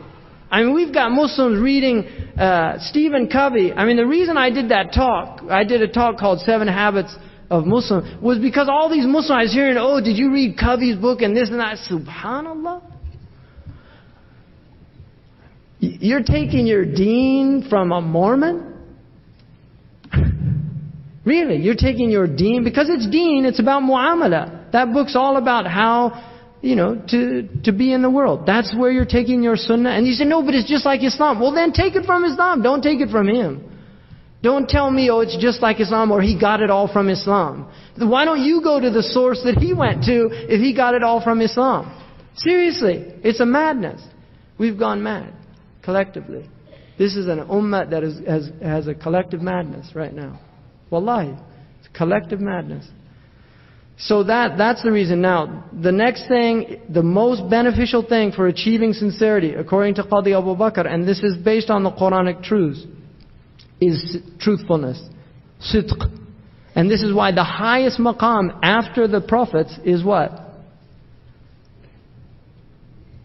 [0.50, 2.06] I mean, we've got Muslims reading
[2.38, 3.72] uh, Stephen Covey.
[3.72, 7.14] I mean, the reason I did that talk, I did a talk called Seven Habits
[7.50, 10.96] of Muslims, was because all these Muslims I was hearing, oh, did you read Covey's
[10.96, 11.78] book and this and that?
[11.90, 12.82] Subhanallah.
[15.80, 18.74] You're taking your deen from a Mormon?
[21.24, 21.56] really?
[21.56, 22.64] You're taking your deen?
[22.64, 24.63] Because it's deen, it's about muamala.
[24.74, 28.44] That book's all about how you know, to, to be in the world.
[28.46, 29.90] That's where you're taking your sunnah.
[29.90, 31.38] And you say, no, but it's just like Islam.
[31.38, 32.62] Well, then take it from Islam.
[32.62, 33.70] Don't take it from him.
[34.42, 37.70] Don't tell me, oh, it's just like Islam or he got it all from Islam.
[37.98, 41.02] Why don't you go to the source that he went to if he got it
[41.02, 42.00] all from Islam?
[42.34, 44.02] Seriously, it's a madness.
[44.58, 45.34] We've gone mad,
[45.82, 46.48] collectively.
[46.98, 50.40] This is an ummah that is, has, has a collective madness right now.
[50.90, 51.36] Wallahi,
[51.78, 52.86] it's collective madness.
[53.96, 55.20] So that, that's the reason.
[55.20, 60.56] Now, the next thing, the most beneficial thing for achieving sincerity, according to Qadi Abu
[60.56, 62.84] Bakr, and this is based on the Quranic truths,
[63.80, 65.00] is truthfulness.
[65.60, 66.20] Sidq.
[66.74, 70.32] And this is why the highest maqam after the prophets is what?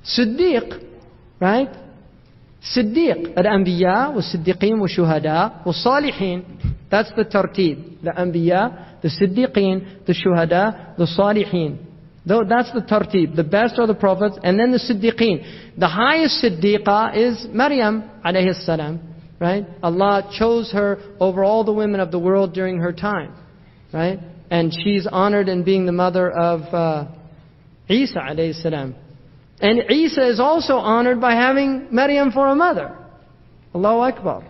[0.04, 0.86] Siddiq,
[1.40, 1.70] right?
[2.62, 6.44] Siddiq, al-anbiya, was-siddiqeen, was-shuhada, was-salihin.
[6.92, 8.04] That's the tartib.
[8.04, 11.86] The anbiya, the siddiqeen, the shuhada, the salihin.
[12.26, 13.36] That's the tartib.
[13.36, 15.80] The best are the prophets, and then the siddiqeen.
[15.80, 19.02] The highest siddiqa is Maryam, alayhi salam.
[19.40, 19.66] Right?
[19.82, 23.34] Allah chose her over all the women of the world during her time.
[23.94, 24.20] Right?
[24.52, 27.08] And she's honored in being the mother of uh,
[27.88, 28.96] Isa alayhi salam.
[29.62, 32.96] And Isa is also honored by having Maryam for a mother.
[33.74, 34.44] Allahu Akbar.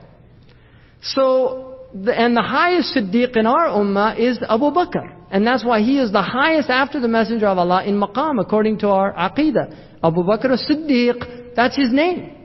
[1.02, 5.16] So, and the highest Siddiq in our ummah is Abu Bakr.
[5.32, 8.80] And that's why he is the highest after the Messenger of Allah in maqam, according
[8.80, 10.00] to our aqidah.
[10.04, 12.36] Abu Bakr as-Siddiq, that's his name.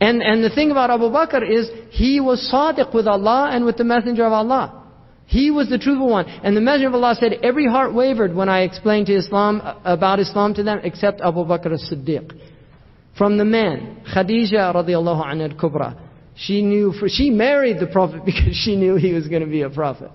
[0.00, 3.76] And, and the thing about Abu Bakr is, he was sadiq with Allah and with
[3.76, 4.86] the Messenger of Allah.
[5.26, 6.26] He was the truthful one.
[6.26, 9.74] And the Messenger of Allah said, every heart wavered when I explained to Islam, uh,
[9.84, 12.32] about Islam to them, except Abu Bakr as-Siddiq.
[13.16, 16.09] From the men, Khadija radiallahu anha al-Kubra.
[16.36, 19.62] She knew, for, she married the Prophet because she knew he was going to be
[19.62, 20.10] a Prophet.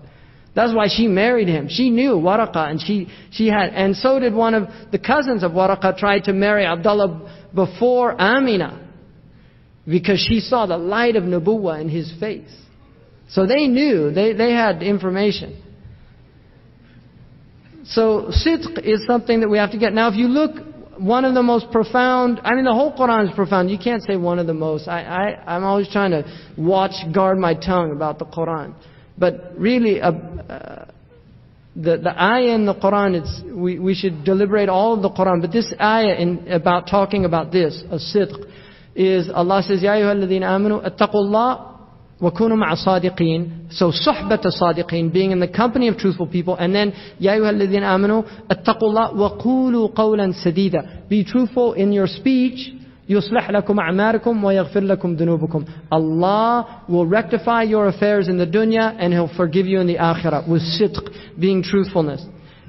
[0.55, 1.67] That's why she married him.
[1.69, 5.51] She knew Waraqa and she, she had, and so did one of the cousins of
[5.51, 8.81] Waraqa tried to marry Abdullah before Amina.
[9.85, 12.49] Because she saw the light of Nubuwa in his face.
[13.29, 15.61] So they knew, they, they had information.
[17.85, 19.93] So sidq is something that we have to get.
[19.93, 20.55] Now if you look,
[20.98, 23.70] one of the most profound, I mean the whole Quran is profound.
[23.70, 24.86] You can't say one of the most.
[24.86, 26.24] I, I, I'm always trying to
[26.58, 28.74] watch, guard my tongue about the Quran.
[29.18, 30.84] But really, uh, uh,
[31.76, 35.40] the, the ayah in the Quran, it's, we, we should deliberate all of the Quran.
[35.40, 38.46] But this ayah in, about talking about this, a sidq,
[38.94, 41.73] is Allah says, يَا أَيُّهَا الَّذِينَ آمَنُوا اتَّقُوا اللَّهِ
[42.20, 46.54] وَكُونُوا مَعَ صَادِقِينَ So صُحْبَةَ صَادِقِينَ being in the company of truthful people.
[46.56, 52.06] And then يَا أَيُّهَا الَّذِينَ آمَنُوا اتَّقُوا اللَّهَ وَقُولُوا قَوْلًا سَدِيدًا Be truthful in your
[52.06, 52.74] speech.
[53.08, 59.12] يُصْلِحْ لَكُمْ أَعْمَالَكُمْ وَيَغْفِرْ لَكُمْ ذُنُوبَكُمْ Allah will rectify your affairs in the dunya and
[59.12, 62.24] He'll forgive you in the akhirah with sidq, being truthfulness.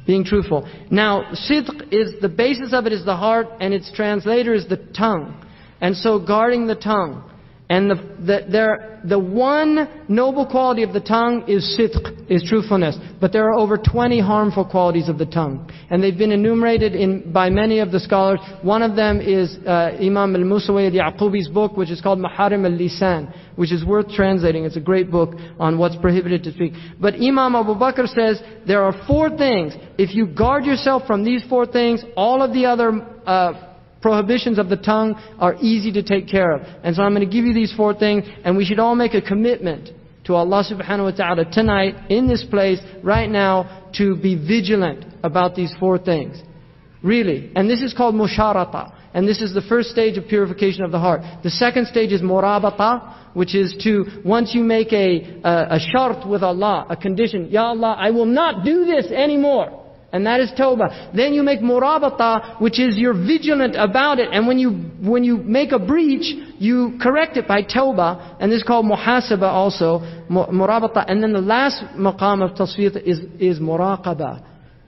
[0.07, 0.67] Being truthful.
[0.89, 4.77] Now, sidq is, the basis of it is the heart and its translator is the
[4.77, 5.45] tongue.
[5.79, 7.23] And so guarding the tongue.
[7.68, 12.96] And the, the, there, the one noble quality of the tongue is sidq, is truthfulness.
[13.20, 15.68] But there are over 20 harmful qualities of the tongue.
[15.90, 18.38] And they've been enumerated in, by many of the scholars.
[18.62, 23.72] One of them is uh, Imam al-Musawi al-Yaqubi's book, which is called Maharim al-Lisan, which
[23.72, 24.64] is worth translating.
[24.64, 26.72] It's a great book on what's prohibited to speak.
[27.00, 29.74] But Imam Abu Bakr says there are four things.
[29.98, 32.92] If you guard yourself from these four things, all of the other
[33.26, 33.65] uh,
[34.06, 36.60] prohibitions of the tongue are easy to take care of.
[36.84, 39.14] And so I'm going to give you these four things, and we should all make
[39.14, 39.90] a commitment
[40.26, 45.56] to Allah subhanahu wa ta'ala tonight, in this place, right now, to be vigilant about
[45.56, 46.40] these four things.
[47.02, 47.50] Really.
[47.56, 48.92] And this is called musharata.
[49.12, 51.22] And this is the first stage of purification of the heart.
[51.42, 56.28] The second stage is murabata, which is to, once you make a, a, a shart
[56.28, 59.85] with Allah, a condition, Ya Allah, I will not do this anymore.
[60.12, 61.14] And that is tawbah.
[61.14, 64.28] Then you make murabata, which is you're vigilant about it.
[64.32, 64.70] And when you,
[65.02, 68.36] when you make a breach, you correct it by tawbah.
[68.40, 70.00] And this is called muhasaba also,
[70.30, 71.04] murabata.
[71.08, 74.44] And then the last maqam of tasfiyat is, is muraqaba,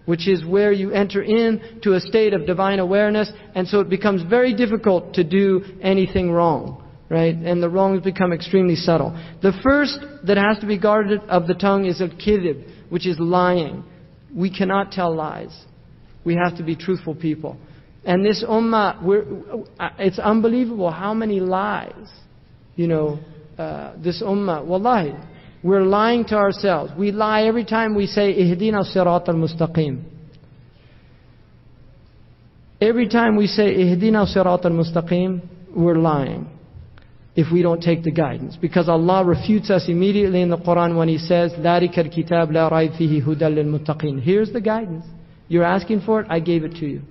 [0.07, 3.31] which is where you enter into a state of divine awareness.
[3.57, 6.85] And so it becomes very difficult to do anything wrong.
[7.11, 7.35] Right?
[7.35, 9.13] And the wrongs become extremely subtle.
[9.43, 13.19] The first that has to be guarded of the tongue is a kidib, which is
[13.19, 13.83] lying.
[14.35, 15.57] We cannot tell lies.
[16.25, 17.57] We have to be truthful people.
[18.05, 19.67] And this ummah,
[19.99, 22.09] it's unbelievable how many lies,
[22.77, 23.19] you know,
[23.59, 25.15] uh, this ummah, wallahi,
[25.63, 26.93] we're lying to ourselves.
[26.97, 30.05] We lie every time we say, Ihdina sirat al-mustaqim.
[32.81, 35.43] Every time we say, Ihdina sirat al-mustaqim,
[35.75, 36.58] we're lying
[37.38, 38.58] if we don't take the guidance.
[38.60, 43.00] Because Allah refutes us immediately in the Quran when He says, ذَلِكَ الْكِتَابِ لَا رَيْبْ
[43.00, 45.06] فِيهِ هُدًى لِلْمُتَّقِينَ Here's the guidance.
[45.48, 47.02] You're asking for it, I gave it to you.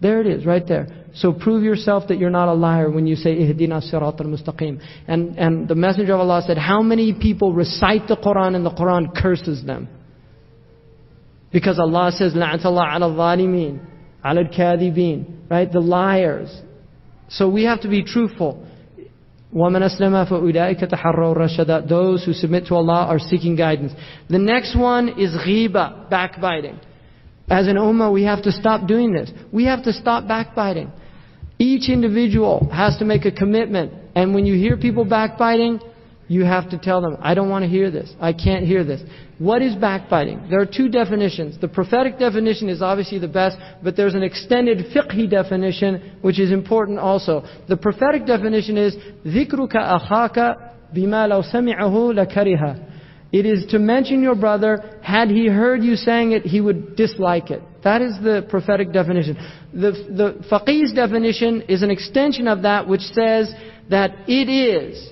[0.00, 0.88] There it is, right there.
[1.14, 4.82] So prove yourself that you're not a liar when you say, Ihdina sirat al-mustaqim.
[5.08, 8.70] And, and the Messenger of Allah said, how many people recite the Quran and the
[8.70, 9.88] Quran curses them?
[11.52, 13.86] Because Allah says, لَعْنَةَ اللَّهِ عَلَى الظَّالِمِينَ
[14.24, 15.72] عَلَى الْكَاذِبِينَ Right?
[15.72, 16.54] The liars.
[17.28, 18.66] So we have to be truthful.
[19.53, 23.93] وَمَنْ أَسْلَمَ فَأُولَٰئِكَ تَحَرَّوْا Those who submit to Allah are seeking guidance.
[24.29, 26.79] The next one is ghiba, backbiting.
[27.49, 29.31] As an ummah, we have to stop doing this.
[29.51, 30.91] We have to stop backbiting.
[31.57, 33.91] Each individual has to make a commitment.
[34.15, 35.79] And when you hear people backbiting,
[36.27, 38.13] you have to tell them, I don't want to hear this.
[38.21, 39.01] I can't hear this.
[39.38, 40.46] What is backbiting?
[40.48, 41.58] There are two definitions.
[41.60, 46.52] The prophetic definition is obviously the best, but there's an extended fiqhi definition which is
[46.52, 47.44] important also.
[47.68, 48.96] The prophetic definition is
[49.26, 50.36] ذِكْرُكَ أَخَاكَ
[50.94, 52.90] بِمَا لَوْ سَمِعَهُ لَكَرِهَ
[53.34, 57.50] it is to mention your brother, had he heard you saying it, he would dislike
[57.50, 57.62] it.
[57.82, 59.36] That is the prophetic definition.
[59.72, 63.52] The, the faqih's definition is an extension of that which says
[63.90, 65.10] that it is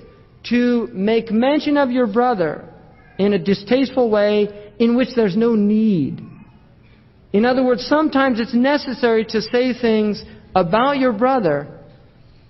[0.51, 2.69] to make mention of your brother
[3.18, 6.20] in a distasteful way in which there's no need.
[7.32, 10.22] In other words, sometimes it's necessary to say things
[10.54, 11.78] about your brother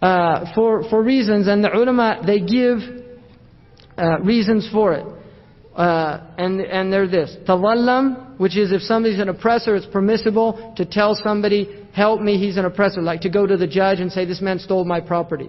[0.01, 2.79] uh, for, for reasons, and the ulama, they give
[3.97, 5.07] uh, reasons for it.
[5.75, 7.37] Uh, and, and they're this.
[7.47, 12.57] Tawallam, which is if somebody's an oppressor, it's permissible to tell somebody, help me, he's
[12.57, 13.01] an oppressor.
[13.01, 15.49] Like to go to the judge and say, this man stole my property.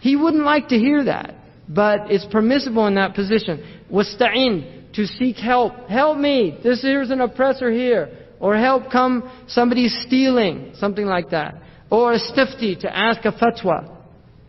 [0.00, 1.34] He wouldn't like to hear that,
[1.72, 3.84] but it's permissible in that position.
[3.90, 5.88] Wasta'in, to seek help.
[5.88, 8.10] Help me, this here's an oppressor here.
[8.40, 11.54] Or help come, somebody's stealing, something like that.
[11.90, 13.98] Or a stifti, to ask a fatwa.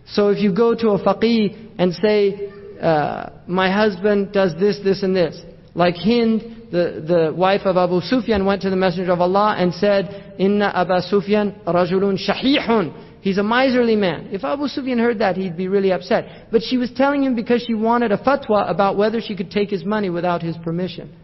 [0.08, 2.50] So if you go to a faqih and say,
[2.82, 5.40] uh, my husband does this, this, and this.
[5.76, 9.74] Like Hind, the, the wife of Abu Sufyan, went to the Messenger of Allah and
[9.74, 13.11] said, Inna Abu Sufyan rajulun shahihun.
[13.22, 14.30] He's a miserly man.
[14.32, 16.48] If Abu Sufyan heard that, he'd be really upset.
[16.52, 19.70] But she was telling him because she wanted a fatwa about whether she could take
[19.70, 21.16] his money without his permission.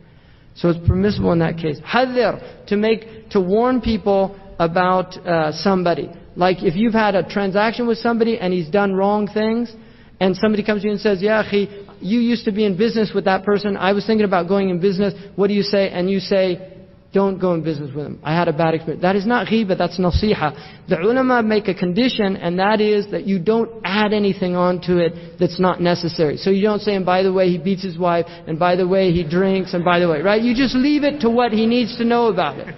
[0.54, 1.80] So it's permissible in that case.
[1.86, 6.10] Hadir, to make, to warn people about uh, somebody.
[6.36, 9.74] Like if you've had a transaction with somebody and he's done wrong things,
[10.20, 13.12] and somebody comes to you and says, Yeah, akhi, you used to be in business
[13.14, 13.78] with that person.
[13.78, 15.14] I was thinking about going in business.
[15.36, 15.90] What do you say?
[15.90, 16.77] And you say,
[17.14, 18.20] don't go in business with him.
[18.22, 19.02] I had a bad experience.
[19.02, 20.88] That is not ghiba, that's nasiha.
[20.90, 25.40] The ulama make a condition, and that is that you don't add anything onto it
[25.40, 26.38] that's not necessary.
[26.38, 28.88] So you don't say, and by the way, he beats his wife, and by the
[28.88, 30.42] way, he drinks, and by the way, right?
[30.42, 32.76] You just leave it to what he needs to know about it.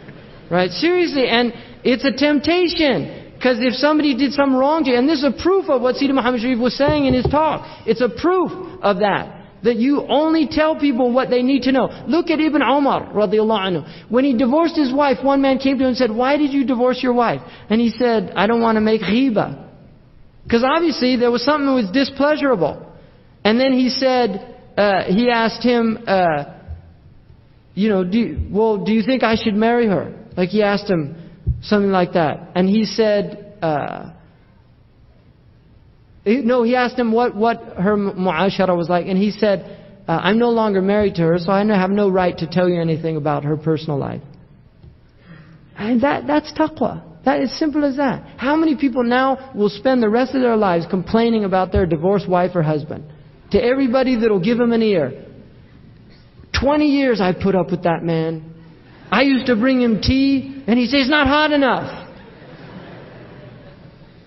[0.52, 0.72] Right?
[0.72, 1.54] Seriously, and
[1.84, 3.34] it's a temptation.
[3.36, 5.96] Because if somebody did something wrong to you, and this is a proof of what
[5.96, 8.52] Sidi Muhammad Sharif was saying in his talk, it's a proof
[8.82, 9.39] of that.
[9.64, 11.88] That you only tell people what they need to know.
[12.08, 14.10] Look at Ibn Umar, radiallahu anhu.
[14.10, 16.66] When he divorced his wife, one man came to him and said, Why did you
[16.66, 17.42] divorce your wife?
[17.70, 19.68] And he said, I don't want to make ghiba.
[20.44, 22.86] Because obviously there was something that was displeasurable.
[23.44, 26.56] And then he said, uh, he asked him, uh,
[27.76, 30.14] you know, do well, do you think I should marry her?
[30.36, 31.30] Like he asked him,
[31.62, 32.52] Something like that.
[32.56, 34.12] And he said, uh,
[36.26, 39.08] no, he asked him what, what her mu'ashara was like.
[39.08, 42.38] And he said, uh, I'm no longer married to her, so I have no right
[42.38, 44.22] to tell you anything about her personal life.
[45.78, 47.04] And that, that's taqwa.
[47.26, 48.38] That is simple as that.
[48.38, 52.28] How many people now will spend the rest of their lives complaining about their divorced
[52.28, 53.06] wife or husband?
[53.52, 55.26] To everybody that'll give them an ear.
[56.60, 58.54] 20 years I put up with that man.
[59.12, 62.09] I used to bring him tea, and he says, It's not hot enough.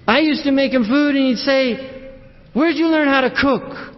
[0.07, 2.11] I used to make him food, and he'd say,
[2.55, 3.95] Where'd you learn how to cook?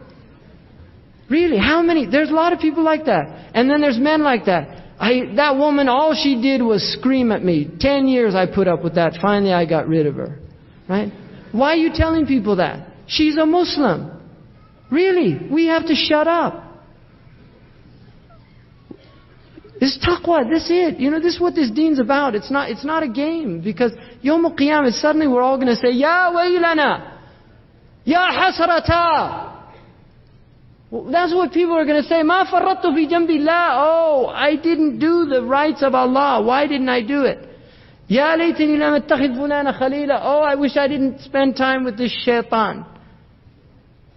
[1.29, 1.59] Really?
[1.59, 2.07] How many?
[2.07, 3.51] There's a lot of people like that.
[3.55, 4.83] And then there's men like that.
[4.99, 7.69] I, that woman, all she did was scream at me.
[7.81, 9.19] Ten years I put up with that.
[9.21, 10.39] Finally, I got rid of her.
[10.89, 11.13] Right?
[11.53, 12.89] Why are you telling people that?
[13.07, 14.21] She's a Muslim.
[14.91, 15.49] Really?
[15.51, 16.63] We have to shut up.
[19.81, 21.01] This is taqwa, this is it.
[21.01, 22.35] You know, this is what this deen's about.
[22.35, 23.61] It's not, it's not a game.
[23.61, 27.19] Because Yom al-Qiyamah, suddenly we're all going to say, Ya waylana,
[28.05, 29.53] Ya hasrata.
[30.91, 32.23] Well, that's what people are going to say.
[32.23, 33.71] Ma farrattu fi jambillah.
[33.73, 36.41] Oh, I didn't do the rights of Allah.
[36.45, 37.49] Why didn't I do it?
[38.07, 40.21] Ya laytani lam attakhid fulana khalila.
[40.23, 42.87] Oh, I wish I didn't spend time with this shaitan.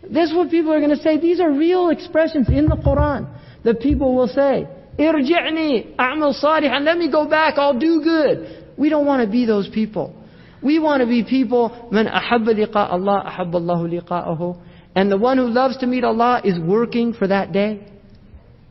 [0.09, 1.19] That's what people are going to say.
[1.19, 3.27] These are real expressions in the Quran
[3.63, 4.67] that people will say.
[4.97, 6.83] Irji'ni, a'mal salihan.
[6.83, 8.65] Let me go back, I'll do good.
[8.77, 10.13] We don't want to be those people.
[10.61, 14.61] We want to be people, man ahabba Allah, ahabba Allahu liqa'ahu.
[14.95, 17.85] And the one who loves to meet Allah is working for that day.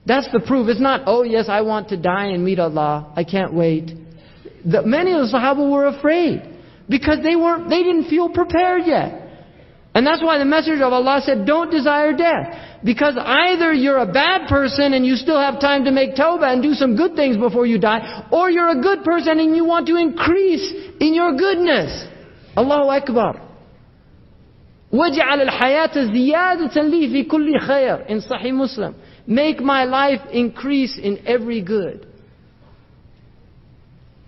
[0.04, 0.68] That's the proof.
[0.68, 3.12] It's not, oh yes, I want to die and meet Allah.
[3.14, 3.92] I can't wait.
[4.64, 6.42] The, many of the Sahaba were afraid
[6.88, 9.25] because they weren't, they didn't feel prepared yet.
[9.95, 12.79] And that's why the Messenger of Allah said, don't desire death.
[12.83, 16.63] Because either you're a bad person and you still have time to make tawbah and
[16.63, 19.87] do some good things before you die, or you're a good person and you want
[19.87, 22.07] to increase in your goodness.
[22.55, 23.47] Allahu Akbar.
[24.93, 28.95] وَجْعَلَ الْحَيَاةَ زِيَادَةً لِي فِي كُلِّ خَيْرٍ In Sahih Muslim.
[29.25, 32.04] Make my life increase in every good.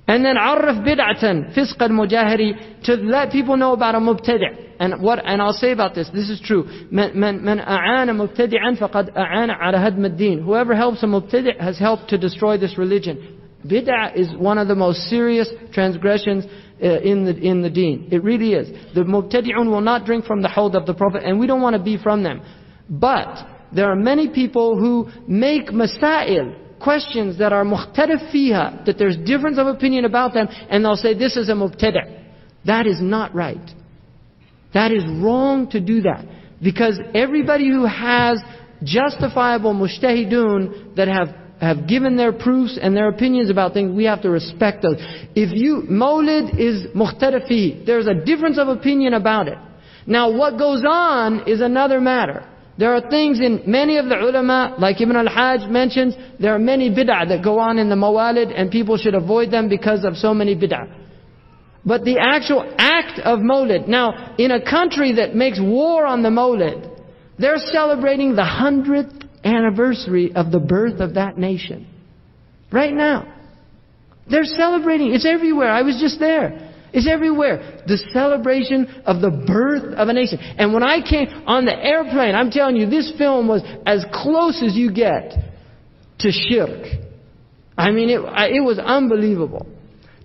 [0.09, 5.24] And then عرف بدعة فسق المجاهري to let people know about a مبتدع And what?
[5.24, 6.09] And I'll say about this.
[6.14, 6.64] This is true.
[6.93, 10.44] من من أعان مبتدعا فقد أعان على هدم الدين.
[10.44, 13.39] Whoever helps a مبتدع has helped to destroy this religion.
[13.66, 18.09] Bid'ah is one of the most serious transgressions uh, in the in the deen.
[18.10, 18.68] It really is.
[18.94, 21.74] The مبتدعون will not drink from the hawd of the Prophet, and we don't want
[21.74, 22.40] to be from them.
[22.89, 29.16] But there are many people who make masail questions that are mukhtalif fiha, that there's
[29.16, 32.24] difference of opinion about them, and they'll say this is a mubtadi'.
[32.64, 33.70] That is not right.
[34.74, 36.24] That is wrong to do that.
[36.62, 38.40] Because everybody who has
[38.82, 41.28] justifiable mujtahidun that have,
[41.60, 44.96] have given their proofs and their opinions about things, we have to respect those.
[45.34, 49.59] If you, Mawlid is muhtarafi, there's a difference of opinion about it.
[50.06, 52.48] Now what goes on is another matter.
[52.78, 56.90] There are things in many of the ulama, like Ibn al-Hajj mentions, there are many
[56.90, 60.32] bid'ah that go on in the mawalid and people should avoid them because of so
[60.32, 60.94] many bid'ah.
[61.84, 63.88] But the actual act of Mawlid.
[63.88, 67.02] Now, in a country that makes war on the Mawlid,
[67.38, 71.86] they're celebrating the hundredth anniversary of the birth of that nation.
[72.70, 73.34] Right now.
[74.28, 75.14] They're celebrating.
[75.14, 75.70] It's everywhere.
[75.70, 76.74] I was just there.
[76.99, 77.83] It's everywhere.
[77.87, 80.41] The celebration of the birth of a nation.
[80.41, 84.61] And when I came on the airplane, I'm telling you, this film was as close
[84.66, 85.33] as you get
[86.19, 86.87] to shirk.
[87.77, 88.19] I mean, it,
[88.53, 89.65] it was unbelievable.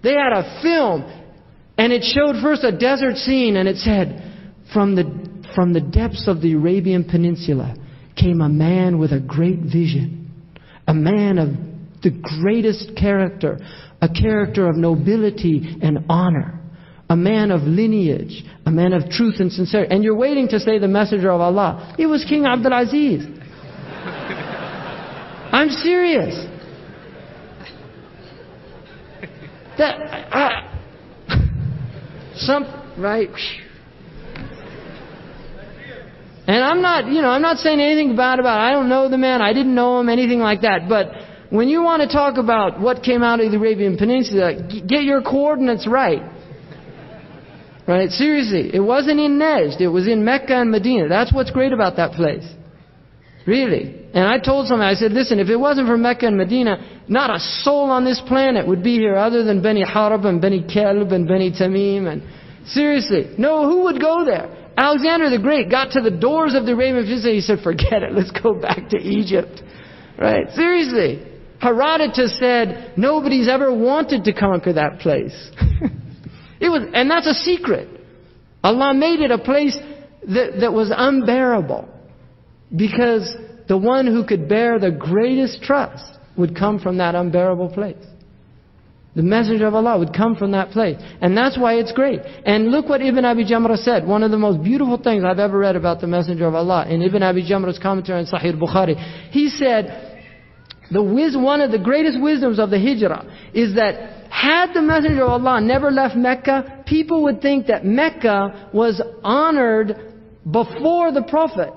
[0.02, 1.04] They had a film
[1.78, 5.04] and it showed first a desert scene, and it said, from the,
[5.56, 7.76] from the depths of the Arabian Peninsula
[8.16, 10.32] came a man with a great vision,
[10.88, 11.50] a man of
[12.02, 13.60] the greatest character,
[14.02, 16.60] a character of nobility and honor,
[17.09, 19.93] a man of lineage, a man of truth and sincerity.
[19.93, 21.95] And you're waiting to say the messenger of Allah.
[21.99, 23.25] It was King Abdul Aziz.
[25.51, 26.47] I'm serious.
[29.77, 29.99] That,
[30.34, 30.69] I,
[32.35, 32.63] some,
[32.97, 33.30] right?
[36.45, 38.69] And I'm not, you know, I'm not saying anything bad about it.
[38.69, 39.41] I don't know the man.
[39.41, 40.89] I didn't know him, anything like that.
[40.89, 41.11] But
[41.49, 45.21] when you want to talk about what came out of the Arabian Peninsula, get your
[45.21, 46.21] coordinates right.
[47.88, 48.10] Right?
[48.10, 48.72] Seriously.
[48.73, 49.81] It wasn't in Najd.
[49.81, 51.10] It was in Mecca and Medina.
[51.10, 52.45] That's what's great about that place.
[53.45, 54.07] Really.
[54.14, 57.30] And I told somebody, I said, listen, if it wasn't for Mecca and Medina, not
[57.30, 61.11] a soul on this planet would be here other than Beni Harb and Beni Kelb
[61.11, 62.07] and Beni Tamim.
[62.10, 62.23] And
[62.68, 64.72] seriously, no, who would go there?
[64.77, 67.34] Alexander the Great got to the doors of the Arabian Peninsula.
[67.34, 69.61] He said, forget it, let's go back to Egypt.
[70.18, 70.49] Right?
[70.51, 71.27] Seriously.
[71.60, 75.51] Herodotus said, nobody's ever wanted to conquer that place.
[76.64, 77.90] it was, and that's a secret.
[78.64, 79.77] Allah made it a place
[80.27, 81.90] that, that was unbearable.
[82.73, 83.35] Because
[83.68, 86.06] the one who could bear the greatest trust
[86.38, 88.03] would come from that unbearable place.
[89.15, 90.98] The messenger of Allah would come from that place.
[91.22, 92.22] And that's why it's great.
[92.45, 94.07] And look what Ibn Abi Jamrah said.
[94.07, 97.02] One of the most beautiful things I've ever read about the messenger of Allah in
[97.03, 98.95] Ibn Abi Jamrah's commentary on Sahih Bukhari.
[99.30, 100.14] He said,
[100.90, 105.30] the one of the greatest wisdoms of the hijrah is that had the messenger of
[105.30, 109.95] Allah never left Mecca, people would think that Mecca was honored
[110.52, 111.72] before the Prophet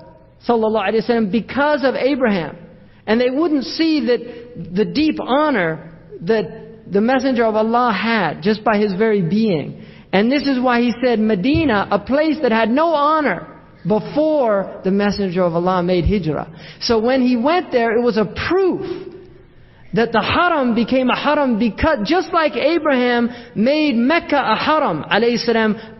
[0.47, 2.57] sallallahu because of Abraham.
[3.05, 8.65] And they wouldn't see that the deep honor that the Messenger of Allah had just
[8.65, 9.85] by his very being.
[10.11, 14.91] And this is why he said Medina, a place that had no honor before the
[14.91, 16.51] Messenger of Allah made hijrah.
[16.81, 19.13] So when he went there, it was a proof
[19.93, 25.05] that the haram became a haram because just like Abraham made Mecca a haram,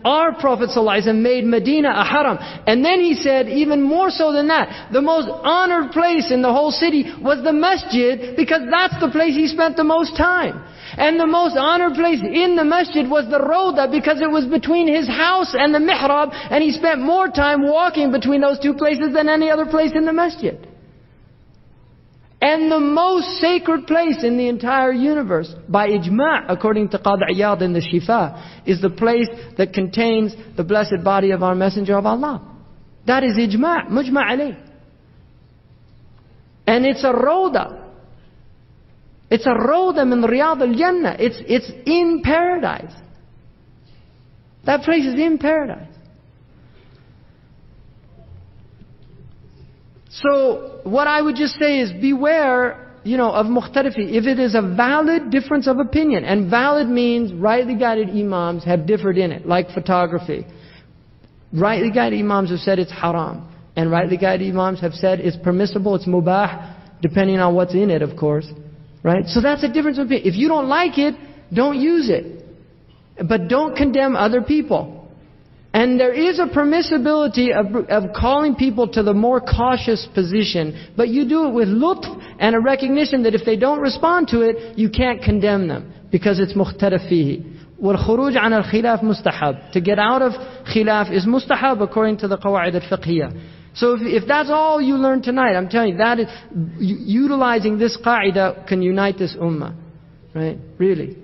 [0.04, 0.68] our Prophet
[1.14, 2.38] made Medina a haram.
[2.66, 6.52] And then he said, even more so than that, the most honored place in the
[6.52, 10.62] whole city was the masjid because that's the place he spent the most time.
[10.96, 14.88] And the most honored place in the masjid was the Roda because it was between
[14.88, 19.12] his house and the mihrab and he spent more time walking between those two places
[19.12, 20.58] than any other place in the masjid.
[22.40, 27.72] And the most sacred place in the entire universe, by ijma' according to Iyad in
[27.72, 32.56] the Shifa, is the place that contains the blessed body of our Messenger of Allah.
[33.06, 34.56] That is ijma', mujma' alayh.
[36.66, 37.92] And it's a roda.
[39.30, 41.16] It's a roda min riyad al-jannah.
[41.18, 42.94] It's, it's in paradise.
[44.64, 45.97] That place is in paradise.
[50.22, 54.12] So what I would just say is beware, you know, of mukhtarifi.
[54.12, 58.86] If it is a valid difference of opinion, and valid means rightly guided imams have
[58.86, 60.46] differed in it, like photography.
[61.52, 63.48] Rightly guided imams have said it's haram.
[63.76, 68.02] And rightly guided imams have said it's permissible, it's mubah, depending on what's in it,
[68.02, 68.46] of course.
[69.04, 69.24] Right?
[69.26, 70.26] So that's a difference of opinion.
[70.26, 71.14] If you don't like it,
[71.54, 72.44] don't use it.
[73.28, 74.97] But don't condemn other people.
[75.73, 81.09] And there is a permissibility of, of calling people to the more cautious position, but
[81.09, 82.05] you do it with lutf
[82.39, 86.39] and a recognition that if they don't respond to it, you can't condemn them because
[86.39, 87.49] it's mukhtalaf fihi.
[87.81, 89.73] والخروج عن الخلاف مستحب.
[89.73, 90.33] To get out of
[90.73, 93.41] khilaf is mustahab according to the qawaid al-fiqhiyah.
[93.75, 96.27] So if, if that's all you learn tonight, I'm telling you, that is,
[96.79, 99.75] utilizing this qaida can unite this ummah.
[100.33, 100.57] Right?
[100.77, 101.17] Really.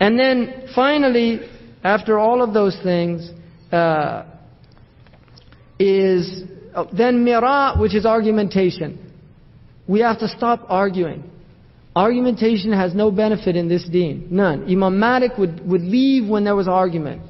[0.00, 1.40] And then finally,
[1.84, 3.30] after all of those things,
[3.71, 4.25] uh,
[5.79, 6.43] is
[6.75, 9.11] oh, then mira, which is argumentation.
[9.87, 11.23] We have to stop arguing.
[11.95, 14.27] Argumentation has no benefit in this deen.
[14.29, 14.63] None.
[14.69, 17.23] Imam Malik would, would leave when there was argument.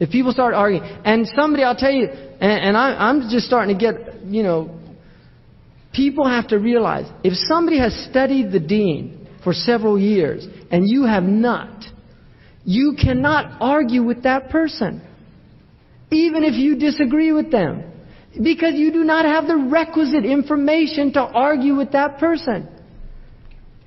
[0.00, 3.76] If people start arguing, and somebody, I'll tell you, and, and I, I'm just starting
[3.76, 4.80] to get, you know,
[5.92, 11.04] people have to realize if somebody has studied the deen for several years and you
[11.04, 11.84] have not,
[12.64, 15.02] you cannot argue with that person,
[16.14, 17.84] even if you disagree with them,
[18.42, 22.68] because you do not have the requisite information to argue with that person.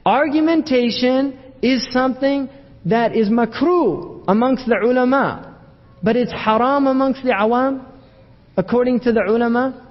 [0.05, 2.49] Argumentation is something
[2.85, 5.59] that is makruh amongst the ulama,
[6.01, 7.85] but it's haram amongst the awam,
[8.55, 9.83] according to the ulama.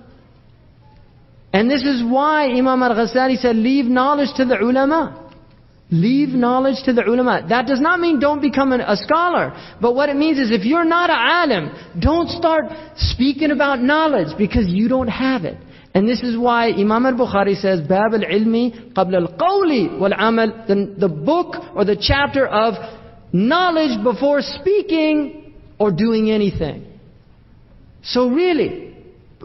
[1.52, 5.25] And this is why Imam al-Ghazali said, leave knowledge to the ulama.
[5.90, 7.46] Leave knowledge to the ulama.
[7.48, 9.54] That does not mean don't become an, a scholar.
[9.80, 12.64] But what it means is if you're not an alim, don't start
[12.96, 15.56] speaking about knowledge because you don't have it.
[15.94, 21.54] And this is why Imam al-Bukhari says, Bab al-ilmi qabla al-qawli wal-amal, the, the book
[21.74, 22.74] or the chapter of
[23.32, 26.98] knowledge before speaking or doing anything.
[28.02, 28.96] So really,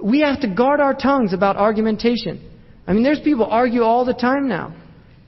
[0.03, 2.49] we have to guard our tongues about argumentation.
[2.87, 4.75] I mean, there's people argue all the time now.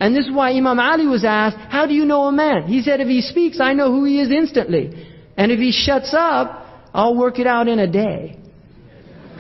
[0.04, 2.68] And this is why Imam Ali was asked, how do you know a man?
[2.68, 5.08] He said, if he speaks, I know who he is instantly.
[5.38, 8.38] And if he shuts up, I'll work it out in a day.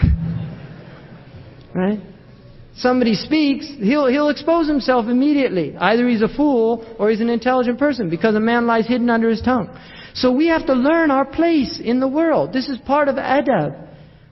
[1.75, 1.99] Right?
[2.75, 5.75] Somebody speaks, he'll, he'll expose himself immediately.
[5.75, 9.27] Either he's a fool or he's an intelligent person because a man lies hidden under
[9.27, 9.67] his tongue.
[10.13, 12.53] So we have to learn our place in the world.
[12.53, 13.87] This is part of adab.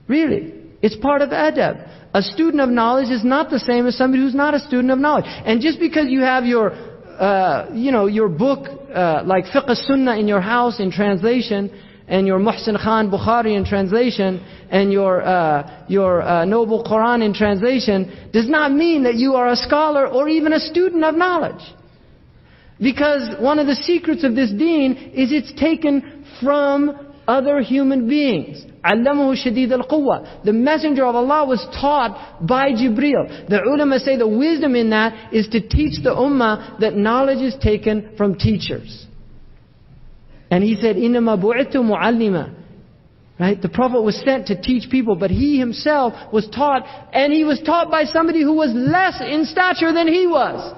[0.07, 0.53] Really.
[0.81, 2.00] It's part of adab.
[2.13, 4.99] A student of knowledge is not the same as somebody who's not a student of
[4.99, 5.25] knowledge.
[5.27, 10.17] And just because you have your, uh, you know, your book, uh, like Fiqh Sunnah
[10.17, 11.71] in your house in translation,
[12.11, 17.33] and your Muhsin Khan Bukhari in translation and your, uh, your uh, Noble Quran in
[17.33, 21.63] translation does not mean that you are a scholar or even a student of knowledge.
[22.81, 28.64] Because one of the secrets of this deen is it's taken from other human beings.
[28.84, 30.44] علمه شديد القوة.
[30.44, 33.48] The messenger of Allah was taught by Jibreel.
[33.48, 37.54] The ulama say the wisdom in that is to teach the ummah that knowledge is
[37.60, 39.06] taken from teachers.
[40.50, 42.54] And he said, إِنَّمَا بُعِثْتُ مُعَلِّمًا
[43.38, 43.60] Right?
[43.60, 47.60] The Prophet was sent to teach people, but he himself was taught, and he was
[47.60, 50.74] taught by somebody who was less in stature than he was.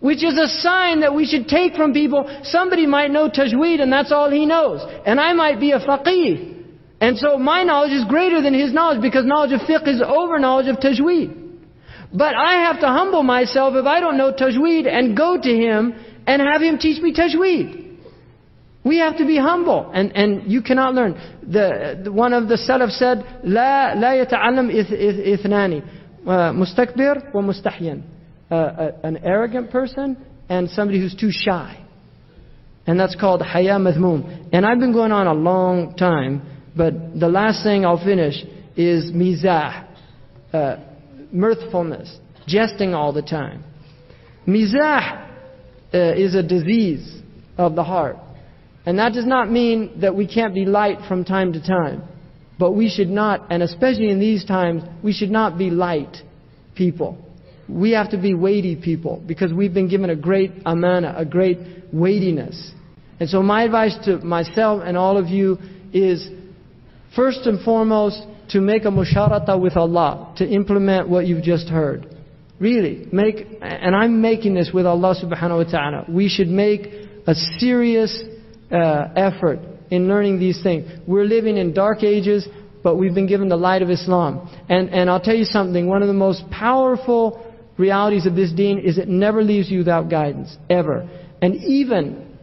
[0.00, 2.28] which is a sign that we should take from people.
[2.44, 4.80] Somebody might know tajweed and that's all he knows.
[5.04, 6.56] And I might be a faqih.
[7.00, 10.38] And so my knowledge is greater than his knowledge because knowledge of fiqh is over
[10.38, 11.46] knowledge of tajweed.
[12.12, 15.94] But I have to humble myself if I don't know tajweed and go to him
[16.26, 17.86] and have him teach me tajweed.
[18.84, 21.12] We have to be humble, and, and you cannot learn.
[21.42, 25.82] The, the one of the salaf said, "La la yata'allam إثناني
[26.26, 28.02] uh, mustakbir wa mustahyan."
[28.50, 30.16] a, a, an arrogant person
[30.48, 31.84] and somebody who's too shy.
[32.86, 34.48] And that's called Haya Mathmum.
[34.52, 36.42] And I've been going on a long time,
[36.76, 38.34] but the last thing I'll finish
[38.76, 39.86] is Mizah,
[40.52, 40.76] uh,
[41.30, 43.64] mirthfulness, jesting all the time.
[44.46, 45.28] Mizah
[45.92, 47.20] uh, is a disease
[47.58, 48.16] of the heart.
[48.86, 52.04] And that does not mean that we can't be light from time to time.
[52.58, 56.16] But we should not, and especially in these times, we should not be light
[56.74, 57.22] people.
[57.68, 61.58] We have to be weighty people because we've been given a great amana, a great
[61.92, 62.72] weightiness.
[63.20, 65.58] And so my advice to myself and all of you
[65.92, 66.28] is
[67.14, 72.14] first and foremost to make a musharata with Allah, to implement what you've just heard.
[72.58, 76.04] Really, make, and I'm making this with Allah subhanahu wa ta'ala.
[76.08, 76.86] We should make
[77.26, 78.24] a serious
[78.72, 80.90] uh, effort in learning these things.
[81.06, 82.48] We're living in dark ages,
[82.82, 84.48] but we've been given the light of Islam.
[84.68, 87.47] And, and I'll tell you something, one of the most powerful
[87.78, 91.08] realities of this deen is it never leaves you without guidance, ever.
[91.40, 92.36] And even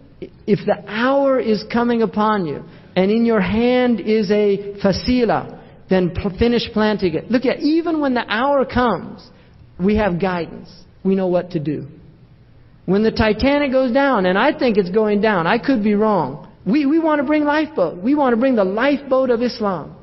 [0.47, 2.63] if the hour is coming upon you,
[2.95, 7.29] and in your hand is a fasila, then finish planting it.
[7.29, 9.27] Look at, even when the hour comes,
[9.79, 10.69] we have guidance.
[11.03, 11.87] We know what to do.
[12.85, 16.51] When the Titanic goes down, and I think it's going down, I could be wrong.
[16.65, 18.01] We, we want to bring lifeboat.
[18.01, 19.95] We want to bring the lifeboat of Islam.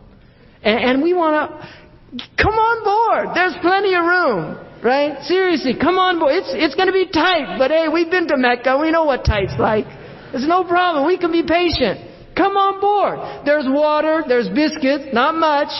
[0.62, 3.36] And, and we want to, come on board.
[3.36, 4.68] There's plenty of room.
[4.82, 5.22] Right?
[5.22, 6.34] Seriously, come on board.
[6.34, 8.76] It's, it's going to be tight, but hey, we've been to Mecca.
[8.78, 9.86] We know what tight's like.
[10.32, 11.06] There's no problem.
[11.06, 12.10] We can be patient.
[12.36, 13.46] Come on board.
[13.46, 15.70] There's water, there's biscuits, not much.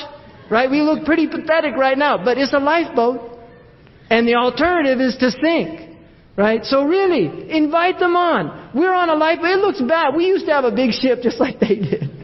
[0.51, 0.70] Right?
[0.70, 3.41] We look pretty pathetic right now, but it's a lifeboat.
[4.09, 5.99] And the alternative is to sink.
[6.37, 6.65] Right?
[6.65, 8.70] So really, invite them on.
[8.73, 9.51] We're on a lifeboat.
[9.51, 10.15] It looks bad.
[10.15, 12.22] We used to have a big ship just like they did.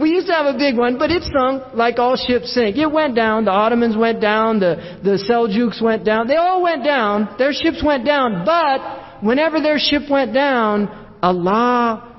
[0.00, 2.76] We used to have a big one, but it sunk like all ships sink.
[2.76, 3.44] It went down.
[3.44, 4.58] The Ottomans went down.
[4.58, 6.26] The, the Seljuks went down.
[6.26, 7.36] They all went down.
[7.38, 8.44] Their ships went down.
[8.44, 10.88] But whenever their ship went down,
[11.22, 12.18] Allah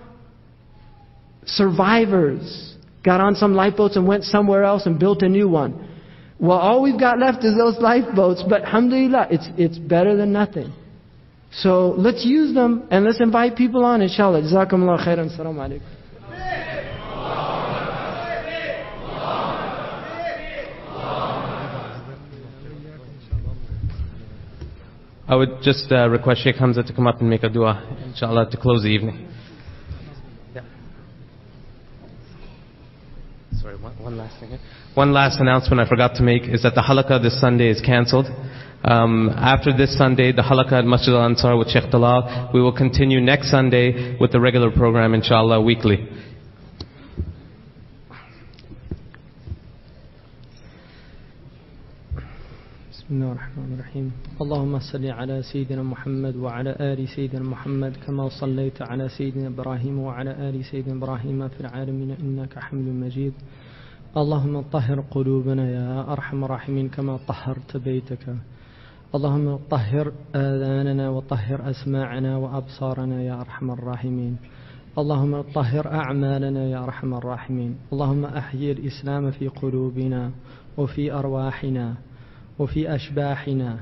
[1.45, 5.89] survivors got on some lifeboats and went somewhere else and built a new one.
[6.39, 10.73] Well, all we've got left is those lifeboats, but alhamdulillah, it's, it's better than nothing.
[11.51, 14.41] So let's use them and let's invite people on, inshallah.
[14.41, 15.29] Jazakumullah khairan.
[15.33, 16.04] Assalamu alaikum.
[25.27, 28.51] I would just uh, request Sheikh Hamza to come up and make a dua, inshallah,
[28.51, 29.27] to close the evening.
[33.59, 34.59] Sorry, one, one last thing.
[34.93, 38.27] One last announcement I forgot to make is that the halaqah this Sunday is cancelled.
[38.83, 43.19] Um, after this Sunday, the halaqah at Masjid al-Ansar with Sheikh Talal, we will continue
[43.19, 46.07] next Sunday with the regular program, inshallah, weekly.
[53.05, 54.11] بسم الله الرحمن الرحيم.
[54.41, 60.49] اللهم صل على سيدنا محمد وعلى آل سيدنا محمد كما صليت على سيدنا إبراهيم وعلى
[60.49, 63.33] آل سيدنا إبراهيم في العالمين إنك حميد مجيد.
[64.17, 68.25] اللهم طهر قلوبنا يا أرحم الراحمين كما طهرت بيتك.
[69.15, 74.37] اللهم طهر آذاننا وطهر أسماعنا وأبصارنا يا أرحم الراحمين.
[74.97, 77.75] اللهم طهر أعمالنا يا أرحم الراحمين.
[77.93, 80.31] اللهم أحيي الإسلام في قلوبنا
[80.77, 81.95] وفي أرواحنا.
[82.59, 83.79] وفي أشباحنا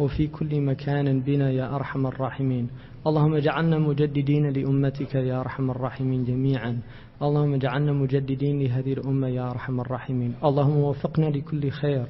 [0.00, 2.68] وفي كل مكان بنا يا أرحم الراحمين.
[3.06, 6.78] اللهم اجعلنا مجددين لأمتك يا أرحم الراحمين جميعا.
[7.22, 10.34] اللهم اجعلنا مجددين لهذه الأمة يا أرحم الراحمين.
[10.44, 12.06] اللهم وفقنا لكل خير.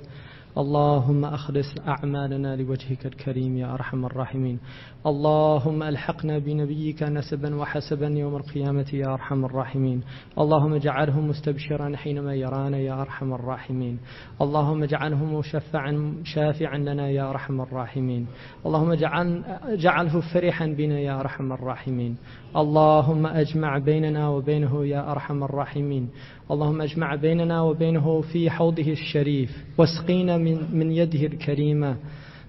[0.58, 4.58] اللهم أخلص أعمالنا لوجهك الكريم يا أرحم الراحمين.
[5.06, 10.02] اللهم ألحقنا بنبيك نسبا وحسبا يوم القيامة يا أرحم الراحمين.
[10.38, 13.98] اللهم اجعله مستبشرا حينما يرانا يا أرحم الراحمين.
[14.40, 18.26] اللهم اجعله مشفعا شافعا لنا يا أرحم الراحمين.
[18.66, 22.16] اللهم اجعل اجعله فرحا بنا يا أرحم الراحمين.
[22.56, 26.08] اللهم أجمع بيننا وبينه يا أرحم الراحمين.
[26.50, 31.96] اللهم اجمع بيننا وبينه في حوضه الشريف واسقينا من, من يده الكريمة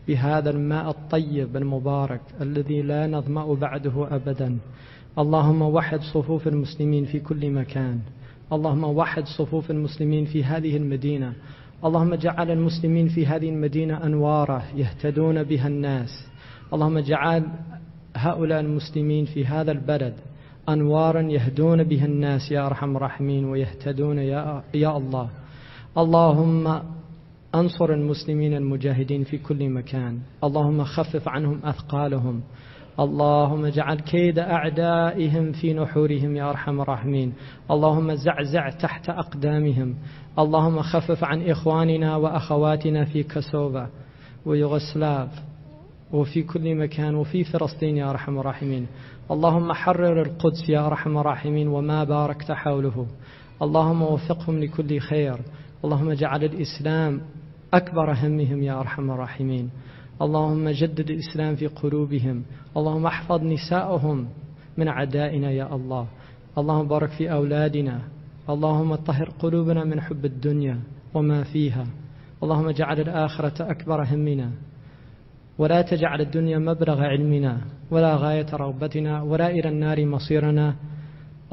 [0.07, 4.57] بهذا الماء الطيب المبارك الذي لا نظمأ بعده أبدا.
[5.19, 7.99] اللهم وحد صفوف المسلمين في كل مكان.
[8.53, 11.33] اللهم وحد صفوف المسلمين في هذه المدينة.
[11.85, 16.27] اللهم اجعل المسلمين في هذه المدينة أنوارا يهتدون بها الناس.
[16.73, 17.43] اللهم اجعل
[18.15, 20.13] هؤلاء المسلمين في هذا البلد
[20.69, 25.29] أنوارا يهدون بها الناس يا أرحم الراحمين ويهتدون يا, يا الله.
[25.97, 26.81] اللهم
[27.55, 30.19] أنصر المسلمين المجاهدين في كل مكان.
[30.43, 32.41] اللهم خفف عنهم أثقالهم.
[32.99, 37.33] اللهم اجعل كيد أعدائهم في نحورهم يا أرحم الراحمين.
[37.71, 39.95] اللهم زعزع تحت أقدامهم.
[40.39, 43.89] اللهم خفف عن إخواننا وأخواتنا في كسوفا
[44.45, 45.29] ويوغسلاف
[46.13, 48.87] وفي كل مكان وفي فلسطين يا أرحم الراحمين.
[49.31, 53.05] اللهم حرر القدس يا أرحم الراحمين وما باركت حوله.
[53.61, 55.39] اللهم وفقهم لكل خير.
[55.85, 57.21] اللهم اجعل الإسلام
[57.73, 59.69] أكبر همهم يا أرحم الراحمين.
[60.21, 62.43] اللهم جدد الإسلام في قلوبهم.
[62.77, 64.27] اللهم احفظ نساءهم
[64.77, 66.07] من عدائنا يا الله.
[66.57, 68.01] اللهم بارك في أولادنا.
[68.49, 70.79] اللهم طهر قلوبنا من حب الدنيا
[71.13, 71.87] وما فيها.
[72.43, 74.51] اللهم اجعل الآخرة أكبر همنا.
[75.57, 77.61] ولا تجعل الدنيا مبلغ علمنا
[77.91, 80.75] ولا غاية رغبتنا ولا إلى النار مصيرنا.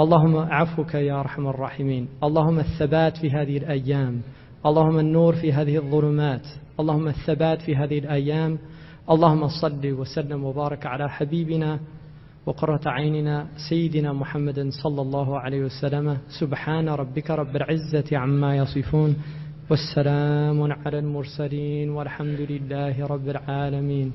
[0.01, 2.09] اللهم عفوك يا أرحم الراحمين.
[2.25, 4.21] اللهم الثبات في هذه الأيام.
[4.67, 6.47] اللهم النور في هذه الظلمات.
[6.81, 8.59] اللهم الثبات في هذه الأيام.
[9.11, 11.81] اللهم صل وسلم وبارك على حبيبنا
[12.47, 16.19] وقرة عيننا سيدنا محمد صلى الله عليه وسلم.
[16.41, 19.17] سبحان ربك رب العزة عما يصفون.
[19.73, 24.13] والسلام على المرسلين والحمد لله رب العالمين.